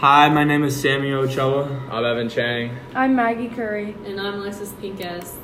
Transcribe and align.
Hi, 0.00 0.28
my 0.28 0.44
name 0.44 0.62
is 0.62 0.80
Samuel 0.80 1.24
Ochoa. 1.24 1.64
I'm 1.90 2.04
Evan 2.04 2.28
Chang, 2.28 2.70
I'm 2.94 3.16
Maggie 3.16 3.48
Curry. 3.48 3.96
And 4.04 4.20
I'm 4.20 4.34
Alexis 4.34 4.72
Pincus. 4.80 5.36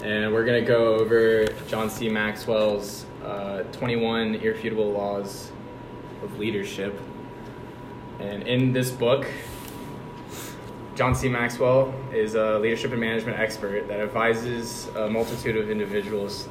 and 0.00 0.32
we're 0.32 0.44
going 0.44 0.62
to 0.62 0.68
go 0.68 0.94
over 0.94 1.46
John 1.66 1.90
C. 1.90 2.08
Maxwell's 2.08 3.04
uh, 3.24 3.64
21 3.72 4.36
Irrefutable 4.36 4.92
Laws 4.92 5.50
of 6.22 6.38
Leadership. 6.38 6.96
And 8.20 8.44
in 8.44 8.72
this 8.72 8.92
book, 8.92 9.26
John 10.94 11.16
C. 11.16 11.28
Maxwell 11.28 11.92
is 12.12 12.36
a 12.36 12.60
leadership 12.60 12.92
and 12.92 13.00
management 13.00 13.40
expert 13.40 13.88
that 13.88 13.98
advises 13.98 14.86
a 14.94 15.10
multitude 15.10 15.56
of 15.56 15.68
individuals. 15.68 16.46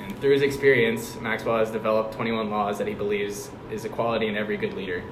And 0.00 0.18
through 0.22 0.32
his 0.32 0.40
experience, 0.40 1.20
Maxwell 1.20 1.58
has 1.58 1.70
developed 1.70 2.14
21 2.14 2.48
laws 2.48 2.78
that 2.78 2.86
he 2.86 2.94
believes 2.94 3.50
is 3.70 3.84
a 3.84 3.90
quality 3.90 4.28
in 4.28 4.38
every 4.38 4.56
good 4.56 4.72
leader. 4.72 5.02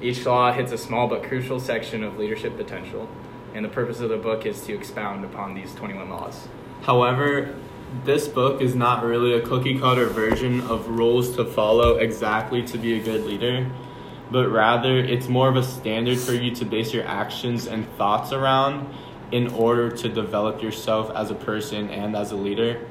Each 0.00 0.26
law 0.26 0.52
hits 0.52 0.72
a 0.72 0.78
small 0.78 1.08
but 1.08 1.22
crucial 1.22 1.58
section 1.58 2.04
of 2.04 2.18
leadership 2.18 2.56
potential, 2.56 3.08
and 3.54 3.64
the 3.64 3.68
purpose 3.68 4.00
of 4.00 4.10
the 4.10 4.18
book 4.18 4.44
is 4.44 4.60
to 4.66 4.74
expound 4.74 5.24
upon 5.24 5.54
these 5.54 5.74
21 5.74 6.10
laws. 6.10 6.48
However, 6.82 7.54
this 8.04 8.28
book 8.28 8.60
is 8.60 8.74
not 8.74 9.04
really 9.04 9.32
a 9.32 9.40
cookie 9.40 9.78
cutter 9.78 10.06
version 10.06 10.60
of 10.62 10.88
rules 10.88 11.34
to 11.36 11.44
follow 11.44 11.96
exactly 11.96 12.62
to 12.64 12.78
be 12.78 12.98
a 13.00 13.02
good 13.02 13.24
leader, 13.24 13.70
but 14.30 14.48
rather 14.48 14.98
it's 14.98 15.28
more 15.28 15.48
of 15.48 15.56
a 15.56 15.62
standard 15.62 16.18
for 16.18 16.32
you 16.32 16.54
to 16.56 16.64
base 16.64 16.92
your 16.92 17.06
actions 17.06 17.66
and 17.66 17.88
thoughts 17.96 18.32
around 18.32 18.92
in 19.32 19.48
order 19.48 19.90
to 19.90 20.08
develop 20.08 20.62
yourself 20.62 21.10
as 21.16 21.30
a 21.30 21.34
person 21.34 21.88
and 21.90 22.14
as 22.14 22.32
a 22.32 22.36
leader. 22.36 22.86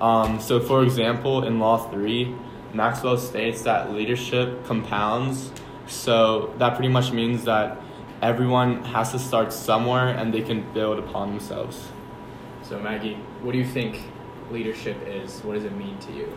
Um, 0.00 0.40
so, 0.40 0.58
for 0.58 0.82
example, 0.82 1.44
in 1.44 1.58
Law 1.58 1.88
3, 1.90 2.34
Maxwell 2.74 3.16
states 3.18 3.62
that 3.62 3.92
leadership 3.92 4.64
compounds. 4.64 5.52
So, 5.92 6.52
that 6.58 6.74
pretty 6.74 6.88
much 6.88 7.12
means 7.12 7.44
that 7.44 7.78
everyone 8.22 8.82
has 8.84 9.12
to 9.12 9.18
start 9.18 9.52
somewhere 9.52 10.08
and 10.08 10.32
they 10.32 10.42
can 10.42 10.72
build 10.72 10.98
upon 10.98 11.30
themselves. 11.30 11.88
So, 12.62 12.78
Maggie, 12.78 13.14
what 13.42 13.52
do 13.52 13.58
you 13.58 13.66
think 13.66 14.00
leadership 14.50 14.96
is? 15.06 15.40
What 15.40 15.54
does 15.54 15.64
it 15.64 15.76
mean 15.76 15.98
to 15.98 16.12
you? 16.12 16.32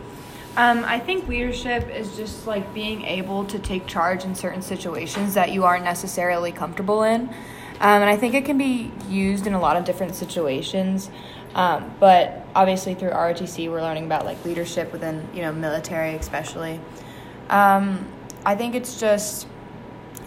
Um, 0.56 0.84
I 0.84 0.98
think 0.98 1.28
leadership 1.28 1.88
is 1.90 2.16
just 2.16 2.46
like 2.46 2.72
being 2.72 3.02
able 3.02 3.44
to 3.44 3.58
take 3.58 3.86
charge 3.86 4.24
in 4.24 4.34
certain 4.34 4.62
situations 4.62 5.34
that 5.34 5.52
you 5.52 5.64
aren't 5.64 5.84
necessarily 5.84 6.50
comfortable 6.50 7.02
in. 7.02 7.28
Um, 7.78 8.02
and 8.02 8.04
I 8.04 8.16
think 8.16 8.34
it 8.34 8.46
can 8.46 8.56
be 8.56 8.90
used 9.08 9.46
in 9.46 9.52
a 9.52 9.60
lot 9.60 9.76
of 9.76 9.84
different 9.84 10.14
situations. 10.14 11.10
Um, 11.54 11.94
but 12.00 12.46
obviously 12.54 12.94
through 12.94 13.10
ROTC, 13.10 13.70
we're 13.70 13.82
learning 13.82 14.06
about 14.06 14.24
like 14.24 14.42
leadership 14.44 14.92
within, 14.92 15.28
you 15.34 15.42
know, 15.42 15.52
military 15.52 16.14
especially. 16.14 16.80
Um, 17.50 18.06
I 18.46 18.54
think 18.54 18.76
it's 18.76 19.00
just, 19.00 19.48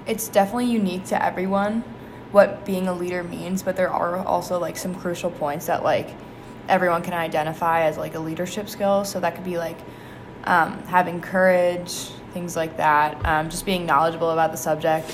it's 0.05 0.27
definitely 0.27 0.65
unique 0.65 1.05
to 1.05 1.25
everyone 1.25 1.85
what 2.31 2.65
being 2.65 2.89
a 2.89 2.93
leader 2.93 3.23
means, 3.23 3.63
but 3.63 3.77
there 3.77 3.89
are 3.89 4.17
also 4.17 4.59
like 4.59 4.75
some 4.75 4.93
crucial 4.93 5.31
points 5.31 5.67
that 5.67 5.83
like 5.83 6.09
everyone 6.67 7.01
can 7.01 7.13
identify 7.13 7.83
as 7.83 7.97
like 7.97 8.15
a 8.15 8.19
leadership 8.19 8.67
skill. 8.67 9.05
So 9.05 9.21
that 9.21 9.35
could 9.35 9.45
be 9.45 9.57
like 9.57 9.77
um, 10.43 10.83
having 10.83 11.21
courage, 11.21 12.09
things 12.33 12.57
like 12.57 12.75
that, 12.75 13.25
um, 13.25 13.49
just 13.49 13.65
being 13.65 13.85
knowledgeable 13.85 14.31
about 14.31 14.51
the 14.51 14.57
subject, 14.57 15.09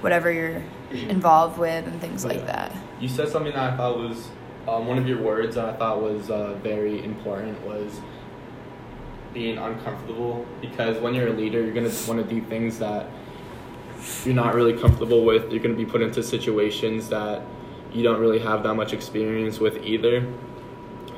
whatever 0.00 0.32
you're 0.32 0.64
involved 0.90 1.58
with, 1.58 1.86
and 1.86 2.00
things 2.00 2.24
like 2.24 2.46
that. 2.46 2.74
You 2.98 3.10
said 3.10 3.28
something 3.28 3.52
that 3.52 3.74
I 3.74 3.76
thought 3.76 3.98
was 3.98 4.28
um, 4.66 4.86
one 4.86 4.96
of 4.96 5.06
your 5.06 5.20
words 5.20 5.56
that 5.56 5.66
I 5.66 5.72
thought 5.74 6.00
was 6.00 6.30
uh, 6.30 6.54
very 6.62 7.04
important 7.04 7.60
was 7.66 8.00
being 9.32 9.58
uncomfortable 9.58 10.46
because 10.60 10.98
when 10.98 11.14
you're 11.14 11.28
a 11.28 11.32
leader, 11.32 11.62
you're 11.62 11.74
gonna 11.74 11.92
want 12.06 12.20
to 12.20 12.24
do 12.24 12.40
things 12.46 12.78
that 12.78 13.06
you're 14.24 14.34
not 14.34 14.54
really 14.54 14.72
comfortable 14.74 15.24
with. 15.24 15.50
You're 15.52 15.62
gonna 15.62 15.74
be 15.74 15.86
put 15.86 16.02
into 16.02 16.22
situations 16.22 17.08
that 17.08 17.42
you 17.92 18.02
don't 18.02 18.20
really 18.20 18.38
have 18.38 18.62
that 18.62 18.74
much 18.74 18.92
experience 18.92 19.58
with 19.58 19.84
either. 19.84 20.26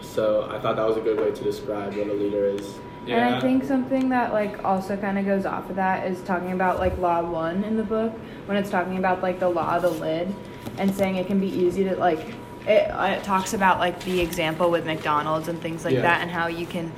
So 0.00 0.49
I 0.50 0.59
thought 0.60 0.76
that 0.76 0.87
was 0.87 0.97
a 0.97 1.00
good 1.00 1.19
way 1.19 1.31
to 1.31 1.43
describe 1.43 1.94
what 1.94 2.09
a 2.09 2.12
leader 2.12 2.44
is. 2.47 2.78
Yeah. 3.06 3.26
And 3.26 3.34
I 3.37 3.41
think 3.41 3.65
something 3.65 4.09
that 4.10 4.32
like 4.32 4.62
also 4.65 4.97
kind 4.97 5.19
of 5.19 5.25
goes 5.25 5.47
off 5.47 5.70
of 5.70 5.76
that 5.76 6.06
is 6.06 6.20
talking 6.22 6.53
about 6.53 6.78
like 6.78 6.97
law 6.99 7.22
one 7.22 7.65
in 7.65 7.76
the 7.76 7.82
book 7.82 8.12
when 8.47 8.56
it's 8.56 8.70
talking 8.70 8.99
about 8.99 9.22
like 9.22 9.41
the 9.41 9.49
law 9.49 9.76
of 9.76 9.82
the 9.82 9.91
lid 9.91 10.34
and 10.78 10.94
saying 10.94 11.16
it 11.16 11.26
can 11.26 11.41
be 11.41 11.49
easy 11.49 11.84
to 11.84 11.97
like 11.97 12.34
it, 12.66 12.91
uh, 12.91 13.16
it 13.19 13.25
talks 13.25 13.54
about 13.54 13.78
like 13.78 14.03
the 14.04 14.20
example 14.20 14.70
with 14.70 14.84
McDonald's 14.84 15.49
and 15.49 15.60
things 15.62 15.84
like 15.84 15.94
Yeah. 15.94 16.03
that 16.03 16.20
and 16.20 16.31
how 16.31 16.47
you 16.47 16.66
can 16.66 16.93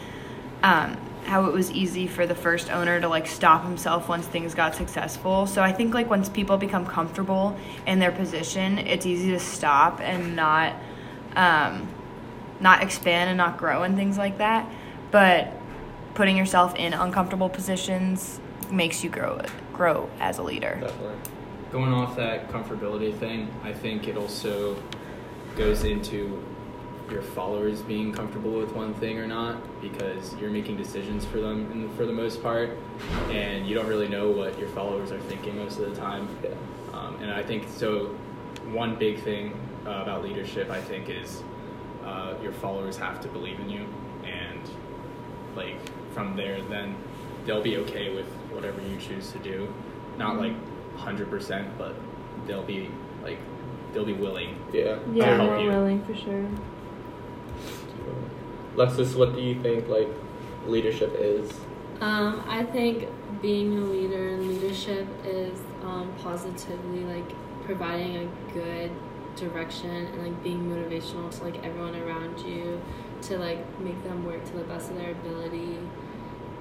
um, 0.63 0.97
how 1.25 1.47
it 1.47 1.53
was 1.53 1.71
easy 1.71 2.07
for 2.07 2.27
the 2.27 2.35
first 2.35 2.71
owner 2.71 3.01
to 3.01 3.09
like 3.09 3.27
stop 3.27 3.65
himself 3.65 4.09
once 4.09 4.27
things 4.27 4.55
got 4.55 4.75
successful. 4.75 5.47
So 5.47 5.63
I 5.63 5.73
think 5.73 5.95
like 5.95 6.11
once 6.11 6.29
people 6.29 6.57
become 6.57 6.87
comfortable 6.87 7.57
in 7.87 7.99
their 7.99 8.13
position, 8.13 8.79
it's 8.79 9.07
easy 9.07 9.31
to 9.31 9.41
stop 9.41 10.01
and 10.01 10.37
not 10.37 10.75
um, 11.37 11.89
not 12.61 12.83
expand 12.83 13.31
and 13.31 13.37
not 13.37 13.57
grow 13.59 13.83
and 13.83 13.97
things 13.97 14.19
like 14.19 14.39
that. 14.39 14.69
But 15.11 15.53
putting 16.15 16.37
yourself 16.37 16.75
in 16.77 16.93
uncomfortable 16.93 17.49
positions 17.49 18.41
makes 18.71 19.05
you 19.05 19.11
grow 19.11 19.41
grow 19.73 20.11
as 20.21 20.39
a 20.39 20.43
leader. 20.43 20.79
Definitely. 20.81 21.17
Going 21.71 21.93
off 21.93 22.17
that 22.17 22.49
comfortability 22.49 23.17
thing, 23.17 23.51
I 23.65 23.73
think 23.73 24.07
it 24.07 24.17
also 24.17 24.77
goes 25.57 25.85
into 25.85 26.45
your 27.11 27.23
followers 27.23 27.83
being 27.83 28.13
comfortable 28.13 28.53
with 28.53 28.73
one 28.73 28.95
thing 28.95 29.19
or 29.19 29.27
not 29.27 29.57
because 29.83 30.35
you're 30.37 30.51
making 30.51 30.77
decisions 30.77 31.25
for 31.25 31.39
them 31.41 31.71
in, 31.73 31.95
for 31.97 32.07
the 32.07 32.13
most 32.13 32.43
part 32.43 32.71
and 33.31 33.67
you 33.67 33.75
don't 33.75 33.87
really 33.89 34.09
know 34.09 34.31
what 34.31 34.59
your 34.59 34.69
followers 34.71 35.11
are 35.13 35.21
thinking 35.23 35.57
most 35.57 35.79
of 35.79 35.91
the 35.91 35.97
time 36.01 36.29
Yeah. 36.43 36.51
um, 36.95 37.17
and 37.21 37.31
i 37.31 37.43
think 37.43 37.69
so 37.69 38.07
one 38.71 38.95
big 38.97 39.21
thing 39.23 39.53
uh, 39.87 39.91
about 40.03 40.23
leadership 40.23 40.71
i 40.71 40.81
think 40.81 41.09
is 41.11 41.43
uh, 42.05 42.35
your 42.43 42.53
followers 42.53 42.97
have 42.97 43.21
to 43.21 43.29
believe 43.29 43.59
in 43.61 43.69
you 43.69 43.87
and 44.25 44.61
like 45.57 45.77
from 46.15 46.35
there 46.37 46.63
then 46.63 46.95
they'll 47.45 47.63
be 47.63 47.77
okay 47.79 48.15
with 48.15 48.27
whatever 48.53 48.81
you 48.83 48.97
choose 48.99 49.33
to 49.33 49.39
do 49.41 49.73
not 50.19 50.39
like 50.39 50.55
100% 50.97 51.67
but 51.77 51.95
they'll 52.47 52.63
be 52.63 52.91
like 53.23 53.39
they'll 53.93 54.05
be 54.05 54.13
willing 54.15 54.57
Yeah. 54.73 54.83
Yeah, 54.83 54.99
Yeah, 55.13 55.37
help 55.37 55.51
more 55.51 55.59
you. 55.61 55.69
willing 55.69 56.03
for 56.05 56.15
sure. 56.15 56.47
Lexus, 58.77 59.15
what 59.17 59.35
do 59.35 59.41
you 59.41 59.61
think 59.61 59.89
like 59.89 60.09
leadership 60.67 61.15
is? 61.19 61.53
Um, 62.01 62.43
I 62.49 62.65
think 62.65 63.09
being 63.41 63.79
a 63.79 63.83
leader 63.83 64.31
and 64.31 64.49
leadership 64.49 65.07
is 65.25 65.59
um, 65.85 66.13
positively 66.23 67.05
like 67.05 67.33
providing 67.65 68.17
a 68.17 68.53
good 68.53 68.91
direction 69.37 69.91
and 69.91 70.23
like 70.23 70.43
being 70.43 70.69
motivational 70.69 71.31
to 71.39 71.45
like 71.45 71.65
everyone 71.65 71.95
around 71.97 72.41
you 72.41 72.81
to 73.23 73.39
like 73.39 73.81
make 73.81 74.03
them 74.05 74.25
work 74.25 74.45
to 74.47 74.53
the 74.53 74.65
best 74.65 74.91
of 74.91 74.97
their 74.97 75.13
ability. 75.13 75.79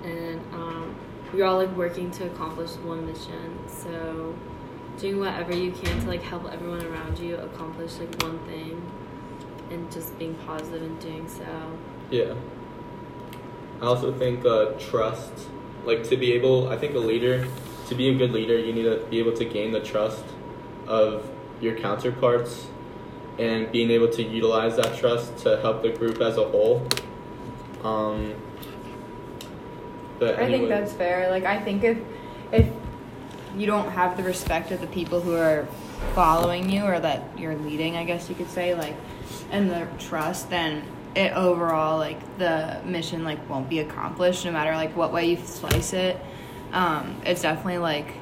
And 0.03 0.41
um, 0.53 0.95
we're 1.33 1.45
all 1.45 1.57
like 1.57 1.75
working 1.75 2.11
to 2.11 2.25
accomplish 2.25 2.72
one 2.78 3.05
mission. 3.07 3.59
So 3.67 4.35
doing 4.97 5.19
whatever 5.19 5.55
you 5.55 5.72
can 5.72 6.01
to 6.01 6.07
like 6.07 6.22
help 6.22 6.51
everyone 6.51 6.85
around 6.85 7.17
you 7.17 7.38
accomplish 7.38 7.97
like 7.97 8.22
one 8.22 8.38
thing 8.45 8.91
and 9.72 9.91
just 9.91 10.17
being 10.19 10.35
positive 10.45 10.83
in 10.83 10.97
doing 10.99 11.28
so 11.28 11.45
Yeah. 12.11 12.35
I 13.81 13.85
also 13.85 14.13
think 14.13 14.45
uh, 14.45 14.73
trust, 14.77 15.31
like 15.85 16.03
to 16.09 16.17
be 16.17 16.33
able, 16.33 16.69
I 16.69 16.77
think 16.77 16.94
a 16.94 16.99
leader, 16.99 17.47
to 17.88 17.95
be 17.95 18.09
a 18.09 18.16
good 18.16 18.31
leader, 18.31 18.59
you 18.59 18.73
need 18.73 18.83
to 18.83 19.03
be 19.09 19.17
able 19.17 19.33
to 19.33 19.45
gain 19.45 19.72
the 19.72 19.79
trust 19.79 20.23
of 20.88 21.27
your 21.59 21.75
counterparts 21.75 22.67
and 23.39 23.72
being 23.72 23.89
able 23.89 24.09
to 24.09 24.23
utilize 24.23 24.75
that 24.75 24.97
trust 24.97 25.38
to 25.39 25.59
help 25.61 25.81
the 25.81 25.89
group 25.89 26.22
as 26.22 26.38
a 26.38 26.44
whole. 26.44 26.85
Um, 27.83 28.35
but 30.19 30.38
I 30.38 30.45
think 30.47 30.69
that's 30.69 30.93
fair. 30.93 31.31
Like 31.31 31.45
I 31.45 31.59
think 31.59 31.83
if 31.83 31.97
if 32.51 32.67
you 33.57 33.66
don't 33.66 33.89
have 33.89 34.17
the 34.17 34.23
respect 34.23 34.72
of 34.72 34.79
the 34.79 34.87
people 34.87 35.19
who 35.19 35.35
are 35.35 35.67
following 36.13 36.69
you 36.69 36.84
or 36.84 36.99
that 36.99 37.23
you're 37.37 37.55
leading, 37.55 37.97
I 37.97 38.03
guess 38.03 38.29
you 38.29 38.35
could 38.35 38.49
say, 38.49 38.75
like 38.75 38.96
and 39.49 39.69
the 39.72 39.87
trust, 39.97 40.49
then 40.49 40.84
it 41.16 41.34
overall 41.34 41.97
like 41.97 42.19
the 42.37 42.79
mission 42.85 43.23
like 43.23 43.49
won't 43.49 43.67
be 43.69 43.79
accomplished 43.79 44.46
no 44.46 44.52
matter 44.52 44.73
like 44.75 44.96
what 44.96 45.11
way 45.11 45.31
you 45.31 45.37
slice 45.37 45.93
it. 45.93 46.17
Um, 46.72 47.22
it's 47.25 47.41
definitely 47.41 47.79
like 47.79 48.13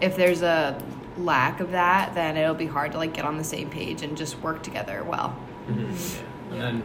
if 0.00 0.14
there's 0.16 0.42
a 0.42 0.80
lack 1.16 1.60
of 1.60 1.72
that, 1.72 2.14
then 2.14 2.36
it'll 2.36 2.54
be 2.54 2.66
hard 2.66 2.92
to 2.92 2.98
like 2.98 3.14
get 3.14 3.24
on 3.24 3.36
the 3.38 3.44
same 3.44 3.68
page 3.70 4.02
and 4.02 4.16
just 4.16 4.38
work 4.40 4.62
together 4.62 5.02
well. 5.04 5.36
Mhm. 5.68 6.22
and 6.52 6.60
then 6.60 6.82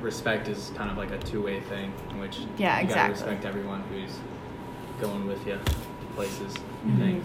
respect 0.00 0.46
is 0.48 0.70
kind 0.76 0.90
of 0.90 0.96
like 0.96 1.10
a 1.10 1.18
two-way 1.18 1.58
thing 1.60 1.92
in 2.10 2.20
which 2.20 2.38
Yeah, 2.58 2.78
you 2.80 2.86
gotta 2.86 3.00
exactly. 3.10 3.12
respect 3.14 3.44
everyone 3.46 3.82
who's 3.90 4.18
going 5.00 5.26
with 5.26 5.44
you 5.46 5.58
places 6.14 6.54
Mhm. 6.86 6.98
things 6.98 7.24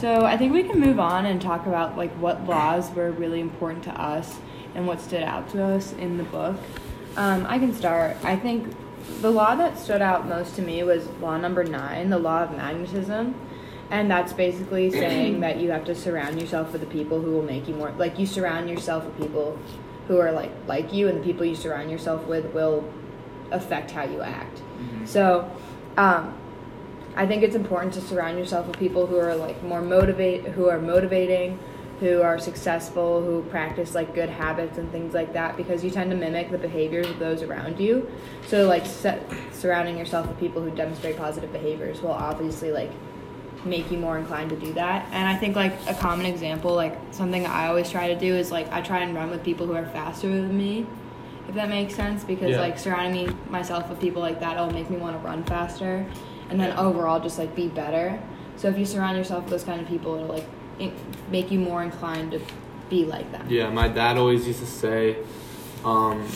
So 0.00 0.24
I 0.24 0.36
think 0.36 0.52
we 0.52 0.62
can 0.62 0.78
move 0.80 1.00
on 1.00 1.26
and 1.26 1.42
talk 1.42 1.66
about 1.66 1.96
like 1.98 2.12
what 2.12 2.46
laws 2.48 2.90
were 2.92 3.10
really 3.10 3.40
important 3.40 3.82
to 3.84 4.00
us 4.00 4.38
and 4.78 4.86
what 4.86 5.00
stood 5.00 5.24
out 5.24 5.48
to 5.50 5.62
us 5.62 5.92
in 5.94 6.16
the 6.16 6.24
book. 6.24 6.56
Um, 7.16 7.44
I 7.48 7.58
can 7.58 7.74
start. 7.74 8.16
I 8.22 8.36
think 8.36 8.72
the 9.20 9.30
law 9.30 9.56
that 9.56 9.76
stood 9.76 10.00
out 10.00 10.28
most 10.28 10.54
to 10.54 10.62
me 10.62 10.84
was 10.84 11.08
law 11.20 11.36
number 11.36 11.64
nine, 11.64 12.10
the 12.10 12.18
law 12.18 12.44
of 12.44 12.52
magnetism. 12.52 13.34
And 13.90 14.08
that's 14.08 14.32
basically 14.32 14.90
saying 15.02 15.40
that 15.40 15.58
you 15.58 15.72
have 15.72 15.84
to 15.86 15.96
surround 15.96 16.40
yourself 16.40 16.70
with 16.72 16.80
the 16.80 16.86
people 16.86 17.20
who 17.20 17.32
will 17.32 17.42
make 17.42 17.66
you 17.66 17.74
more 17.74 17.90
like 17.98 18.20
you 18.20 18.26
surround 18.26 18.70
yourself 18.70 19.04
with 19.04 19.18
people 19.18 19.58
who 20.06 20.18
are 20.18 20.30
like 20.30 20.52
like 20.68 20.92
you 20.92 21.08
and 21.08 21.18
the 21.18 21.24
people 21.24 21.44
you 21.44 21.56
surround 21.56 21.90
yourself 21.90 22.24
with 22.26 22.46
will 22.54 22.88
affect 23.50 23.90
how 23.90 24.04
you 24.04 24.20
act. 24.20 24.58
Mm-hmm. 24.58 25.06
So, 25.06 25.50
um, 25.96 26.38
I 27.16 27.26
think 27.26 27.42
it's 27.42 27.56
important 27.56 27.94
to 27.94 28.00
surround 28.00 28.38
yourself 28.38 28.68
with 28.68 28.78
people 28.78 29.08
who 29.08 29.18
are 29.18 29.34
like 29.34 29.60
more 29.64 29.82
motivate, 29.82 30.44
who 30.46 30.68
are 30.68 30.78
motivating, 30.78 31.58
who 32.00 32.22
are 32.22 32.38
successful, 32.38 33.22
who 33.22 33.42
practice 33.50 33.94
like 33.94 34.14
good 34.14 34.28
habits 34.30 34.78
and 34.78 34.90
things 34.92 35.14
like 35.14 35.32
that, 35.32 35.56
because 35.56 35.82
you 35.84 35.90
tend 35.90 36.10
to 36.10 36.16
mimic 36.16 36.50
the 36.50 36.58
behaviors 36.58 37.06
of 37.08 37.18
those 37.18 37.42
around 37.42 37.80
you. 37.80 38.08
So, 38.46 38.66
like 38.66 38.86
se- 38.86 39.20
surrounding 39.52 39.98
yourself 39.98 40.26
with 40.28 40.38
people 40.38 40.62
who 40.62 40.70
demonstrate 40.70 41.16
positive 41.16 41.52
behaviors 41.52 42.00
will 42.00 42.12
obviously 42.12 42.70
like 42.72 42.90
make 43.64 43.90
you 43.90 43.98
more 43.98 44.16
inclined 44.18 44.50
to 44.50 44.56
do 44.56 44.72
that. 44.74 45.06
And 45.10 45.28
I 45.28 45.34
think 45.36 45.56
like 45.56 45.72
a 45.88 45.94
common 45.94 46.26
example, 46.26 46.74
like 46.74 46.96
something 47.10 47.44
I 47.46 47.66
always 47.66 47.90
try 47.90 48.06
to 48.12 48.18
do 48.18 48.34
is 48.36 48.52
like 48.52 48.70
I 48.72 48.80
try 48.80 49.00
and 49.00 49.14
run 49.14 49.30
with 49.30 49.42
people 49.42 49.66
who 49.66 49.74
are 49.74 49.86
faster 49.86 50.28
than 50.28 50.56
me 50.56 50.86
if 51.48 51.54
that 51.54 51.68
makes 51.70 51.94
sense 51.94 52.24
because 52.24 52.50
Yeah. 52.50 52.60
like 52.60 52.78
surrounding 52.78 53.26
me 53.28 53.34
myself 53.48 53.88
with 53.88 53.98
people 53.98 54.20
like 54.20 54.38
that 54.40 54.56
will 54.58 54.70
make 54.70 54.90
me 54.90 54.98
want 54.98 55.18
to 55.18 55.26
run 55.26 55.42
faster 55.44 56.06
and 56.50 56.60
then 56.60 56.76
overall 56.76 57.18
just 57.18 57.38
like 57.38 57.54
be 57.56 57.68
better 57.68 58.20
so 58.56 58.68
if 58.68 58.76
you 58.76 58.84
surround 58.84 59.16
yourself 59.16 59.44
with 59.44 59.50
those 59.52 59.64
kind 59.64 59.80
of 59.80 59.88
people 59.88 60.14
it'll 60.16 60.26
like 60.26 60.44
make 61.30 61.50
you 61.50 61.58
more 61.58 61.82
inclined 61.82 62.32
to 62.32 62.40
be 62.90 63.04
like 63.04 63.30
them 63.32 63.46
Yeah, 63.48 63.68
my 63.70 63.88
dad 63.88 64.16
always 64.16 64.46
used 64.46 64.60
to 64.60 64.66
say, 64.66 65.16
um, 65.84 66.26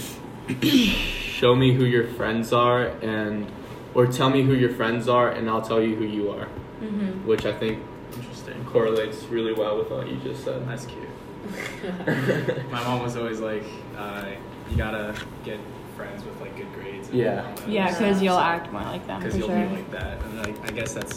"Show 0.60 1.54
me 1.54 1.72
who 1.74 1.84
your 1.84 2.06
friends 2.08 2.52
are, 2.52 2.86
and 3.02 3.46
or 3.94 4.06
tell 4.06 4.30
me 4.30 4.42
who 4.42 4.54
your 4.54 4.70
friends 4.70 5.08
are, 5.08 5.30
and 5.30 5.48
I'll 5.48 5.62
tell 5.62 5.80
you 5.82 5.94
who 5.96 6.04
you 6.04 6.30
are." 6.30 6.46
mm-hmm. 6.80 7.26
Which 7.26 7.44
I 7.46 7.52
think 7.52 7.82
Interesting. 8.14 8.64
correlates 8.66 9.24
really 9.24 9.52
well 9.52 9.78
with 9.78 9.90
what 9.90 10.08
you 10.08 10.16
just 10.18 10.44
said. 10.44 10.66
That's 10.68 10.86
cute. 10.86 11.08
My 12.70 12.82
mom 12.84 13.02
was 13.02 13.16
always 13.16 13.40
like, 13.40 13.64
uh, 13.96 14.24
you 14.70 14.76
gotta 14.76 15.14
get 15.44 15.58
friends 15.96 16.24
with 16.24 16.40
like 16.40 16.56
good 16.56 16.72
grades. 16.74 17.08
And 17.08 17.18
Yeah. 17.18 17.54
yeah 17.66 17.88
because 17.90 18.22
you'll 18.22 18.36
So- 18.36 18.42
act 18.42 18.72
more 18.72 18.82
like 18.82 19.06
them 19.06 19.20
because 19.20 19.36
you'll 19.36 19.48
sure 19.48 19.66
be 19.66 19.76
like 19.76 19.90
that. 19.92 20.22
And 20.22 20.38
like, 20.38 20.68
I 20.68 20.72
guess 20.72 20.92
that's 20.94 21.14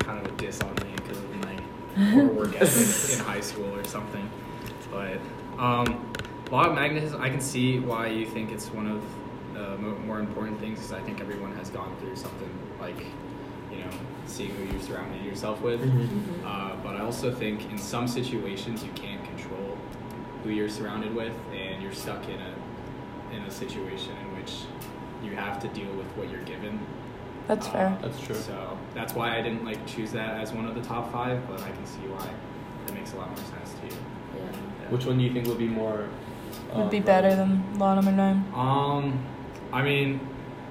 kind 0.00 0.18
of 0.24 0.32
a 0.32 0.36
diss 0.36 0.60
on 0.60 0.70
me 0.74 0.74
because 0.74 0.88
of 0.88 0.89
my 2.00 2.12
poor 2.12 2.24
work 2.26 2.60
ethic 2.60 3.18
in 3.18 3.24
high 3.24 3.40
school 3.40 3.74
or 3.74 3.84
something. 3.84 4.28
But 4.90 5.18
um, 5.58 6.12
law 6.50 6.64
of 6.66 6.74
magnetism, 6.74 7.20
I 7.20 7.30
can 7.30 7.40
see 7.40 7.78
why 7.78 8.08
you 8.08 8.26
think 8.26 8.50
it's 8.52 8.68
one 8.72 8.86
of 8.86 9.02
the 9.54 9.76
more 10.06 10.18
important 10.20 10.58
things 10.60 10.78
because 10.78 10.92
I 10.92 11.00
think 11.00 11.20
everyone 11.20 11.54
has 11.56 11.70
gone 11.70 11.94
through 12.00 12.16
something 12.16 12.50
like, 12.80 12.98
you 13.70 13.78
know, 13.78 13.90
seeing 14.26 14.50
who 14.50 14.64
you're 14.72 14.82
surrounding 14.82 15.22
yourself 15.24 15.60
with. 15.60 15.80
Mhm. 15.80 16.44
Uh, 16.44 16.76
but 16.82 16.96
I 16.96 17.00
also 17.00 17.30
think 17.32 17.70
in 17.70 17.78
some 17.78 18.08
situations 18.08 18.82
you 18.82 18.90
can't 18.94 19.22
control 19.24 19.76
who 20.42 20.50
you're 20.50 20.68
surrounded 20.70 21.14
with, 21.14 21.32
and 21.54 21.82
you're 21.82 21.92
stuck 21.92 22.24
in 22.28 22.40
a 22.40 22.54
in 23.36 23.42
a 23.42 23.50
situation 23.50 24.12
in 24.16 24.36
which 24.36 24.52
you 25.22 25.36
have 25.36 25.60
to 25.60 25.68
deal 25.68 25.92
with 25.92 26.06
what 26.16 26.28
you're 26.30 26.42
given. 26.42 26.80
that's 27.46 27.68
Uh, 27.68 27.72
fair 27.72 27.98
That's 28.02 28.20
true. 28.20 28.34
So 28.34 28.76
that's 28.94 29.14
why 29.14 29.36
I 29.36 29.42
didn't 29.42 29.64
like 29.64 29.84
choose 29.86 30.12
that 30.12 30.40
as 30.40 30.52
one 30.52 30.66
of 30.66 30.74
the 30.74 30.82
top 30.82 31.12
five, 31.12 31.46
but 31.48 31.60
I 31.62 31.70
can 31.70 31.86
see 31.86 32.00
why 32.08 32.28
it 32.86 32.94
makes 32.94 33.12
a 33.12 33.16
lot 33.16 33.28
more 33.28 33.36
sense 33.38 33.74
to 33.80 33.86
you. 33.86 34.00
Yeah. 34.36 34.42
Yeah. 34.82 34.88
Which 34.90 35.06
one 35.06 35.18
do 35.18 35.24
you 35.24 35.32
think 35.32 35.46
would 35.46 35.58
be 35.58 35.68
more? 35.68 36.08
would 36.74 36.82
um, 36.84 36.90
be 36.90 37.00
better 37.00 37.34
than 37.34 37.78
law 37.78 37.94
number 37.94 38.10
nine 38.12 38.44
Um, 38.54 39.24
I 39.72 39.82
mean, 39.82 40.20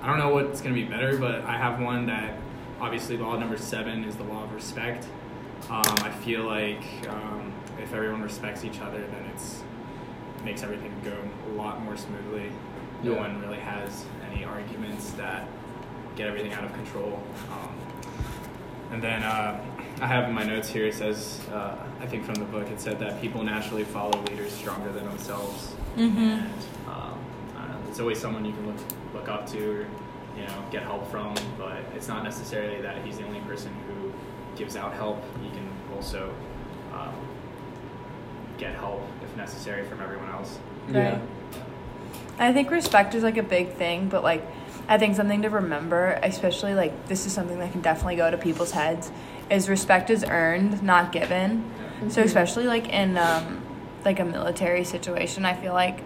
I 0.02 0.08
don't 0.08 0.18
know 0.18 0.30
what's 0.30 0.62
gonna 0.62 0.76
be 0.76 0.84
better, 0.84 1.18
but 1.18 1.44
I 1.46 1.58
have 1.58 1.80
one 1.80 2.06
that 2.08 2.38
obviously 2.82 3.18
law 3.18 3.38
number 3.38 3.58
seven 3.58 4.04
is 4.04 4.16
the 4.16 4.24
law 4.24 4.44
of 4.44 4.54
respect. 4.54 5.06
Um, 5.70 5.84
I 6.02 6.10
feel 6.24 6.44
like 6.44 6.84
um, 7.10 7.54
if 7.82 7.94
everyone 7.94 8.22
respects 8.22 8.64
each 8.64 8.80
other, 8.80 9.00
then 9.00 9.26
it's 9.34 9.64
makes 10.44 10.64
everything 10.64 10.94
go 11.04 11.14
a 11.50 11.54
lot 11.56 11.82
more 11.84 11.98
smoothly. 11.98 12.50
No 13.04 13.14
Yeah. 13.14 13.20
one 13.20 13.42
really 13.42 13.60
has 13.60 14.06
any 14.32 14.46
arguments 14.46 15.12
that 15.12 15.48
get 16.16 16.28
everything 16.28 16.54
out 16.54 16.64
of 16.64 16.74
control. 16.74 17.22
Um, 17.52 17.70
and 18.92 19.02
then 19.02 19.24
uh, 19.24 19.64
I 20.02 20.08
have 20.08 20.28
in 20.28 20.34
my 20.34 20.44
notes 20.44 20.70
here 20.70 20.86
it 20.86 20.94
says 20.96 21.40
uh, 21.52 21.76
I 22.02 22.06
think 22.08 22.26
from 22.26 22.36
the 22.36 22.46
book 22.46 22.68
it 22.70 22.80
said 22.80 23.00
that 23.00 23.22
people 23.22 23.44
naturally 23.44 23.84
follow 23.84 24.20
leaders 24.24 24.52
stronger 24.52 24.92
than 24.92 25.06
themselves. 25.06 25.76
Mhm. 25.96 26.18
And 26.18 26.44
um, 26.88 27.20
I 27.58 27.76
it's 27.90 28.00
always 28.00 28.20
someone 28.20 28.46
you 28.46 28.54
can 28.54 28.68
look 28.68 28.78
look 29.14 29.30
up 29.30 29.46
to 29.52 29.58
or 29.58 29.88
you 30.38 30.46
know 30.48 30.64
get 30.72 30.84
help 30.84 31.10
from, 31.12 31.36
but 31.58 31.78
it's 31.96 32.08
not 32.08 32.24
necessarily 32.24 32.82
that 32.82 33.04
he's 33.06 33.18
the 33.18 33.26
only 33.26 33.42
person 33.42 33.72
who 33.88 34.12
gives 34.56 34.76
out 34.76 34.94
help. 34.94 35.24
He 35.42 35.50
can 35.50 35.70
also 35.96 36.34
um, 36.94 37.14
get 38.58 38.76
help 38.76 39.02
if 39.24 39.36
necessary 39.38 39.86
from 39.86 40.02
everyone 40.02 40.30
else. 40.30 40.60
Yeah. 40.92 41.12
Right. 41.12 41.22
I 42.40 42.54
think 42.54 42.72
respect 42.72 43.16
is 43.16 43.24
like 43.24 43.38
a 43.38 43.44
big 43.44 43.74
thing, 43.74 44.08
but 44.08 44.24
like 44.24 44.46
I 44.90 44.98
think 44.98 45.16
something 45.16 45.44
to 45.44 45.52
remember, 45.52 46.20
especially 46.24 46.74
like 46.74 47.08
this 47.08 47.28
is 47.28 47.32
something 47.32 47.60
that 47.60 47.72
can 47.72 47.82
definitely 47.82 48.16
go 48.16 48.32
to 48.32 48.38
people's 48.38 48.72
heads, 48.72 49.12
is 49.52 49.70
respect 49.70 50.10
is 50.10 50.24
earned, 50.24 50.82
not 50.82 51.12
given. 51.12 51.72
So 52.10 52.24
especially 52.24 52.66
like 52.66 52.90
in 52.90 53.16
um, 53.16 53.62
like 54.04 54.20
a 54.20 54.26
military 54.26 54.84
situation, 54.84 55.46
I 55.46 55.54
feel 55.54 55.74
like 55.74 56.04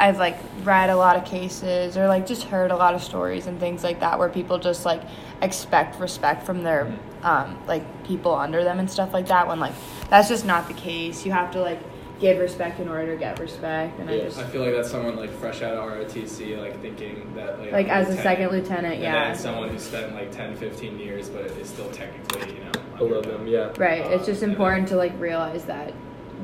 I've 0.00 0.18
like 0.18 0.36
read 0.64 0.90
a 0.90 0.96
lot 0.96 1.16
of 1.16 1.24
cases 1.24 1.96
or 1.96 2.08
like 2.08 2.26
just 2.26 2.44
heard 2.44 2.72
a 2.72 2.76
lot 2.76 2.94
of 2.94 3.04
stories 3.04 3.46
and 3.46 3.60
things 3.60 3.84
like 3.84 4.00
that 4.00 4.18
where 4.18 4.28
people 4.28 4.58
just 4.58 4.84
like 4.84 5.02
expect 5.40 6.00
respect 6.00 6.44
from 6.44 6.64
their 6.64 6.92
um, 7.22 7.56
like 7.68 7.84
people 8.04 8.34
under 8.34 8.64
them 8.64 8.80
and 8.80 8.90
stuff 8.90 9.12
like 9.12 9.28
that 9.28 9.46
when 9.46 9.60
like 9.60 9.74
that's 10.08 10.28
just 10.28 10.44
not 10.44 10.66
the 10.66 10.74
case. 10.74 11.24
You 11.24 11.30
have 11.30 11.52
to 11.52 11.60
like 11.60 11.80
give 12.20 12.38
respect 12.38 12.78
in 12.78 12.88
order 12.88 13.12
to 13.12 13.18
get 13.18 13.38
respect, 13.38 13.98
and 13.98 14.08
I 14.08 14.20
just 14.20 14.38
I 14.38 14.44
feel 14.44 14.62
like 14.62 14.74
that's 14.74 14.90
someone 14.90 15.16
like 15.16 15.30
fresh 15.30 15.62
out 15.62 15.74
of 15.74 15.84
ROTC, 15.90 16.58
like 16.60 16.80
thinking 16.80 17.34
that 17.34 17.58
like, 17.58 17.72
like 17.72 17.86
I'm 17.86 18.04
as 18.04 18.10
a 18.10 18.22
second 18.22 18.50
lieutenant, 18.50 18.94
and 18.94 19.02
yeah. 19.02 19.28
then 19.28 19.36
someone 19.36 19.70
who 19.70 19.78
spent 19.78 20.14
like 20.14 20.30
10, 20.30 20.56
15 20.56 20.98
years, 20.98 21.28
but 21.30 21.46
is 21.46 21.68
still 21.68 21.90
technically 21.90 22.54
you 22.54 22.64
know 22.64 22.70
Below 22.98 23.18
under 23.18 23.32
them, 23.32 23.46
yeah. 23.46 23.72
Right. 23.78 24.04
It's 24.12 24.26
just 24.26 24.42
um, 24.42 24.50
and 24.50 24.52
important 24.52 24.88
to 24.88 24.96
like 24.96 25.18
realize 25.18 25.64
that 25.64 25.94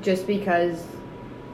just 0.01 0.27
because 0.27 0.85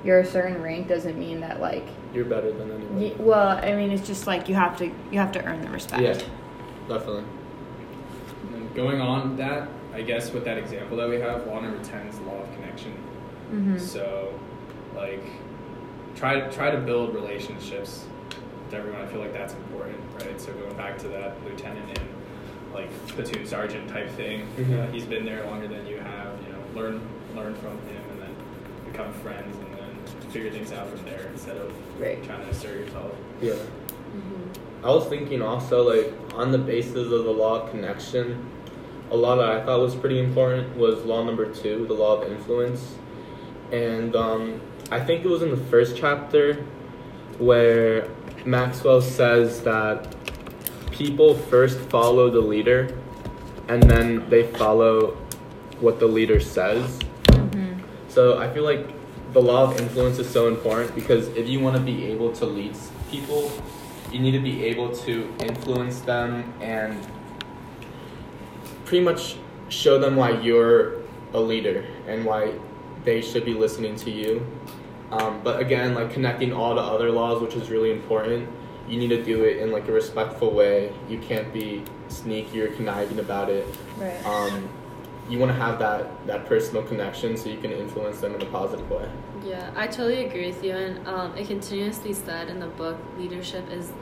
you're 0.04 0.20
a 0.20 0.26
certain 0.26 0.62
rank 0.62 0.88
doesn't 0.88 1.18
mean 1.18 1.40
that 1.40 1.60
like 1.60 1.86
You're 2.14 2.24
better 2.24 2.52
than 2.52 2.70
anyone. 2.70 3.00
y- 3.00 3.14
well, 3.18 3.48
I 3.48 3.74
mean 3.74 3.90
it's 3.90 4.06
just 4.06 4.26
like 4.26 4.48
you 4.48 4.54
have 4.54 4.76
to 4.78 4.86
you 4.86 5.18
have 5.18 5.32
to 5.32 5.44
earn 5.44 5.60
the 5.60 5.70
respect. 5.70 6.02
Yeah, 6.02 6.12
definitely. 6.88 7.24
And 8.54 8.72
going 8.74 9.00
on 9.00 9.36
that, 9.36 9.68
I 9.92 10.02
guess 10.02 10.32
with 10.32 10.44
that 10.44 10.58
example 10.58 10.96
that 10.98 11.08
we 11.08 11.16
have, 11.16 11.46
law 11.46 11.60
number 11.60 11.82
ten 11.82 12.06
is 12.06 12.18
the 12.18 12.24
law 12.24 12.40
of 12.40 12.54
connection. 12.54 12.94
Mhm. 13.52 13.78
So, 13.78 14.32
like, 14.96 15.22
try 16.16 16.40
try 16.48 16.70
to 16.70 16.78
build 16.78 17.14
relationships 17.14 18.04
with 18.64 18.74
everyone. 18.74 19.02
I 19.02 19.06
feel 19.06 19.20
like 19.20 19.32
that's 19.32 19.54
important, 19.54 19.98
right? 20.20 20.40
So 20.40 20.52
going 20.52 20.76
back 20.76 20.98
to 20.98 21.08
that 21.08 21.36
lieutenant 21.44 21.98
and 21.98 22.08
like 22.74 22.90
platoon 23.08 23.46
sergeant 23.46 23.88
type 23.90 24.08
thing, 24.10 24.46
Mhm. 24.58 24.78
uh, 24.88 24.90
he's 24.92 25.04
been 25.04 25.24
there 25.26 25.44
longer 25.44 25.68
than 25.68 25.86
you 25.86 25.96
have. 25.98 26.32
You 26.46 26.52
know, 26.52 26.80
learn 26.80 27.00
learn 27.36 27.54
from 27.56 27.72
him 27.72 28.02
and 28.12 28.22
then 28.22 28.34
become 28.90 29.12
friends 29.14 29.56
and 29.58 29.66
then 29.78 30.30
figure 30.30 30.50
things 30.50 30.72
out 30.72 30.88
from 30.88 31.04
there 31.04 31.28
instead 31.32 31.56
of 31.58 31.70
Right. 32.00 32.22
trying 32.24 32.42
to 32.44 32.48
assert 32.50 32.78
yourself. 32.78 33.12
Yeah. 33.42 33.52
Mm-hmm. 33.52 34.86
I 34.86 34.90
was 34.90 35.06
thinking 35.06 35.42
also 35.42 35.82
like 35.82 36.12
on 36.34 36.50
the 36.52 36.58
basis 36.58 36.96
of 37.12 37.24
the 37.24 37.30
law 37.32 37.62
of 37.62 37.70
connection, 37.70 38.38
a 39.10 39.16
law 39.16 39.36
that 39.36 39.48
I 39.48 39.60
thought 39.64 39.80
was 39.80 39.94
pretty 39.94 40.18
important 40.18 40.76
was 40.76 41.04
law 41.04 41.22
number 41.22 41.46
two, 41.46 41.84
the 41.86 41.94
law 41.94 42.20
of 42.22 42.30
influence, 42.30 42.96
and 43.72 44.14
um, 44.14 44.60
I 44.90 45.00
think 45.00 45.24
it 45.24 45.28
was 45.28 45.42
in 45.42 45.50
the 45.50 45.56
first 45.56 45.96
chapter 45.96 46.54
where 47.38 48.08
Maxwell 48.44 49.00
says 49.00 49.62
that 49.62 50.14
people 50.90 51.34
first 51.34 51.78
follow 51.90 52.30
the 52.30 52.40
leader, 52.40 52.94
and 53.68 53.82
then 53.82 54.28
they 54.28 54.44
follow 54.44 55.16
what 55.80 55.98
the 55.98 56.06
leader 56.06 56.38
says. 56.38 56.98
Mhm. 57.28 57.80
So 58.08 58.38
I 58.38 58.48
feel 58.52 58.64
like 58.64 58.86
the 59.32 59.40
law 59.40 59.64
of 59.64 59.80
influence 59.80 60.18
is 60.18 60.28
so 60.28 60.46
important 60.48 60.94
because 60.94 61.28
if 61.28 61.48
you 61.48 61.58
want 61.60 61.76
to 61.76 61.82
be 61.82 62.04
able 62.04 62.32
to 62.32 62.44
lead 62.44 62.76
people, 63.10 63.50
you 64.12 64.20
need 64.20 64.32
to 64.32 64.40
be 64.40 64.64
able 64.64 64.90
to 64.90 65.26
influence 65.40 66.00
them 66.00 66.52
and 66.60 66.98
pretty 68.84 69.02
much 69.02 69.36
show 69.70 69.98
them 69.98 70.16
why 70.16 70.30
you're 70.30 70.96
a 71.32 71.40
leader 71.40 71.86
and 72.06 72.26
why 72.26 72.52
they 73.04 73.20
should 73.20 73.44
be 73.44 73.54
listening 73.54 73.96
to 73.96 74.10
you. 74.10 74.46
Um, 75.10 75.40
but 75.44 75.60
again, 75.60 75.94
like 75.94 76.12
connecting 76.12 76.52
all 76.52 76.74
the 76.74 76.80
other 76.80 77.10
laws, 77.10 77.42
which 77.42 77.54
is 77.54 77.68
really 77.70 77.90
important, 77.90 78.48
you 78.88 78.98
need 78.98 79.08
to 79.08 79.22
do 79.22 79.44
it 79.44 79.58
in 79.58 79.70
like 79.70 79.86
a 79.88 79.92
respectful 79.92 80.52
way. 80.52 80.92
You 81.08 81.18
can't 81.18 81.52
be 81.52 81.84
sneaky 82.08 82.60
or 82.62 82.68
conniving 82.72 83.18
about 83.20 83.48
it 83.48 83.66
Right. 83.98 84.24
um, 84.26 84.68
you 85.28 85.38
want 85.38 85.50
to 85.50 85.56
have 85.56 85.78
that 85.78 86.26
that 86.26 86.46
personal 86.46 86.82
connection 86.82 87.36
so 87.36 87.48
you 87.48 87.56
can 87.58 87.70
influence 87.70 88.20
them 88.20 88.34
in 88.34 88.42
a 88.42 88.46
positive 88.46 88.90
way. 88.90 89.08
Yeah, 89.46 89.70
I 89.76 89.86
totally 89.86 90.24
agree 90.26 90.46
with 90.48 90.62
you. 90.64 90.72
And 90.72 91.06
um, 91.06 91.36
it 91.36 91.46
continuously 91.46 92.12
said 92.12 92.48
in 92.48 92.58
the 92.58 92.66
book, 92.66 92.98
leadership 93.18 93.70
is 93.70 93.92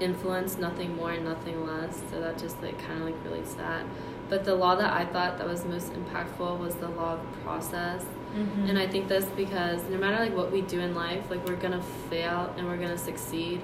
influence, 0.00 0.58
nothing 0.58 0.94
more, 0.96 1.12
and 1.12 1.24
nothing 1.24 1.66
less. 1.66 2.00
So 2.10 2.20
that 2.20 2.38
just 2.38 2.60
like 2.62 2.78
kind 2.86 3.00
of 3.00 3.06
like 3.06 3.24
relates 3.24 3.52
to 3.52 3.58
that. 3.58 3.84
but 4.28 4.44
the 4.44 4.54
law 4.54 4.74
that 4.76 4.92
I 4.92 5.04
thought 5.06 5.38
that 5.38 5.48
was 5.48 5.64
most 5.64 5.92
impactful 5.92 6.58
was 6.58 6.74
the 6.76 6.88
law 6.88 7.14
of 7.14 7.20
process. 7.42 8.04
Mm-hmm. 8.34 8.66
And 8.66 8.78
I 8.78 8.86
think 8.86 9.08
that's 9.08 9.26
because 9.26 9.82
no 9.84 9.98
matter 9.98 10.22
like 10.22 10.34
what 10.34 10.52
we 10.52 10.60
do 10.62 10.80
in 10.80 10.94
life, 10.94 11.28
like 11.30 11.46
we're 11.46 11.56
gonna 11.56 11.82
fail 12.08 12.54
and 12.56 12.66
we're 12.66 12.76
gonna 12.76 12.98
succeed, 12.98 13.60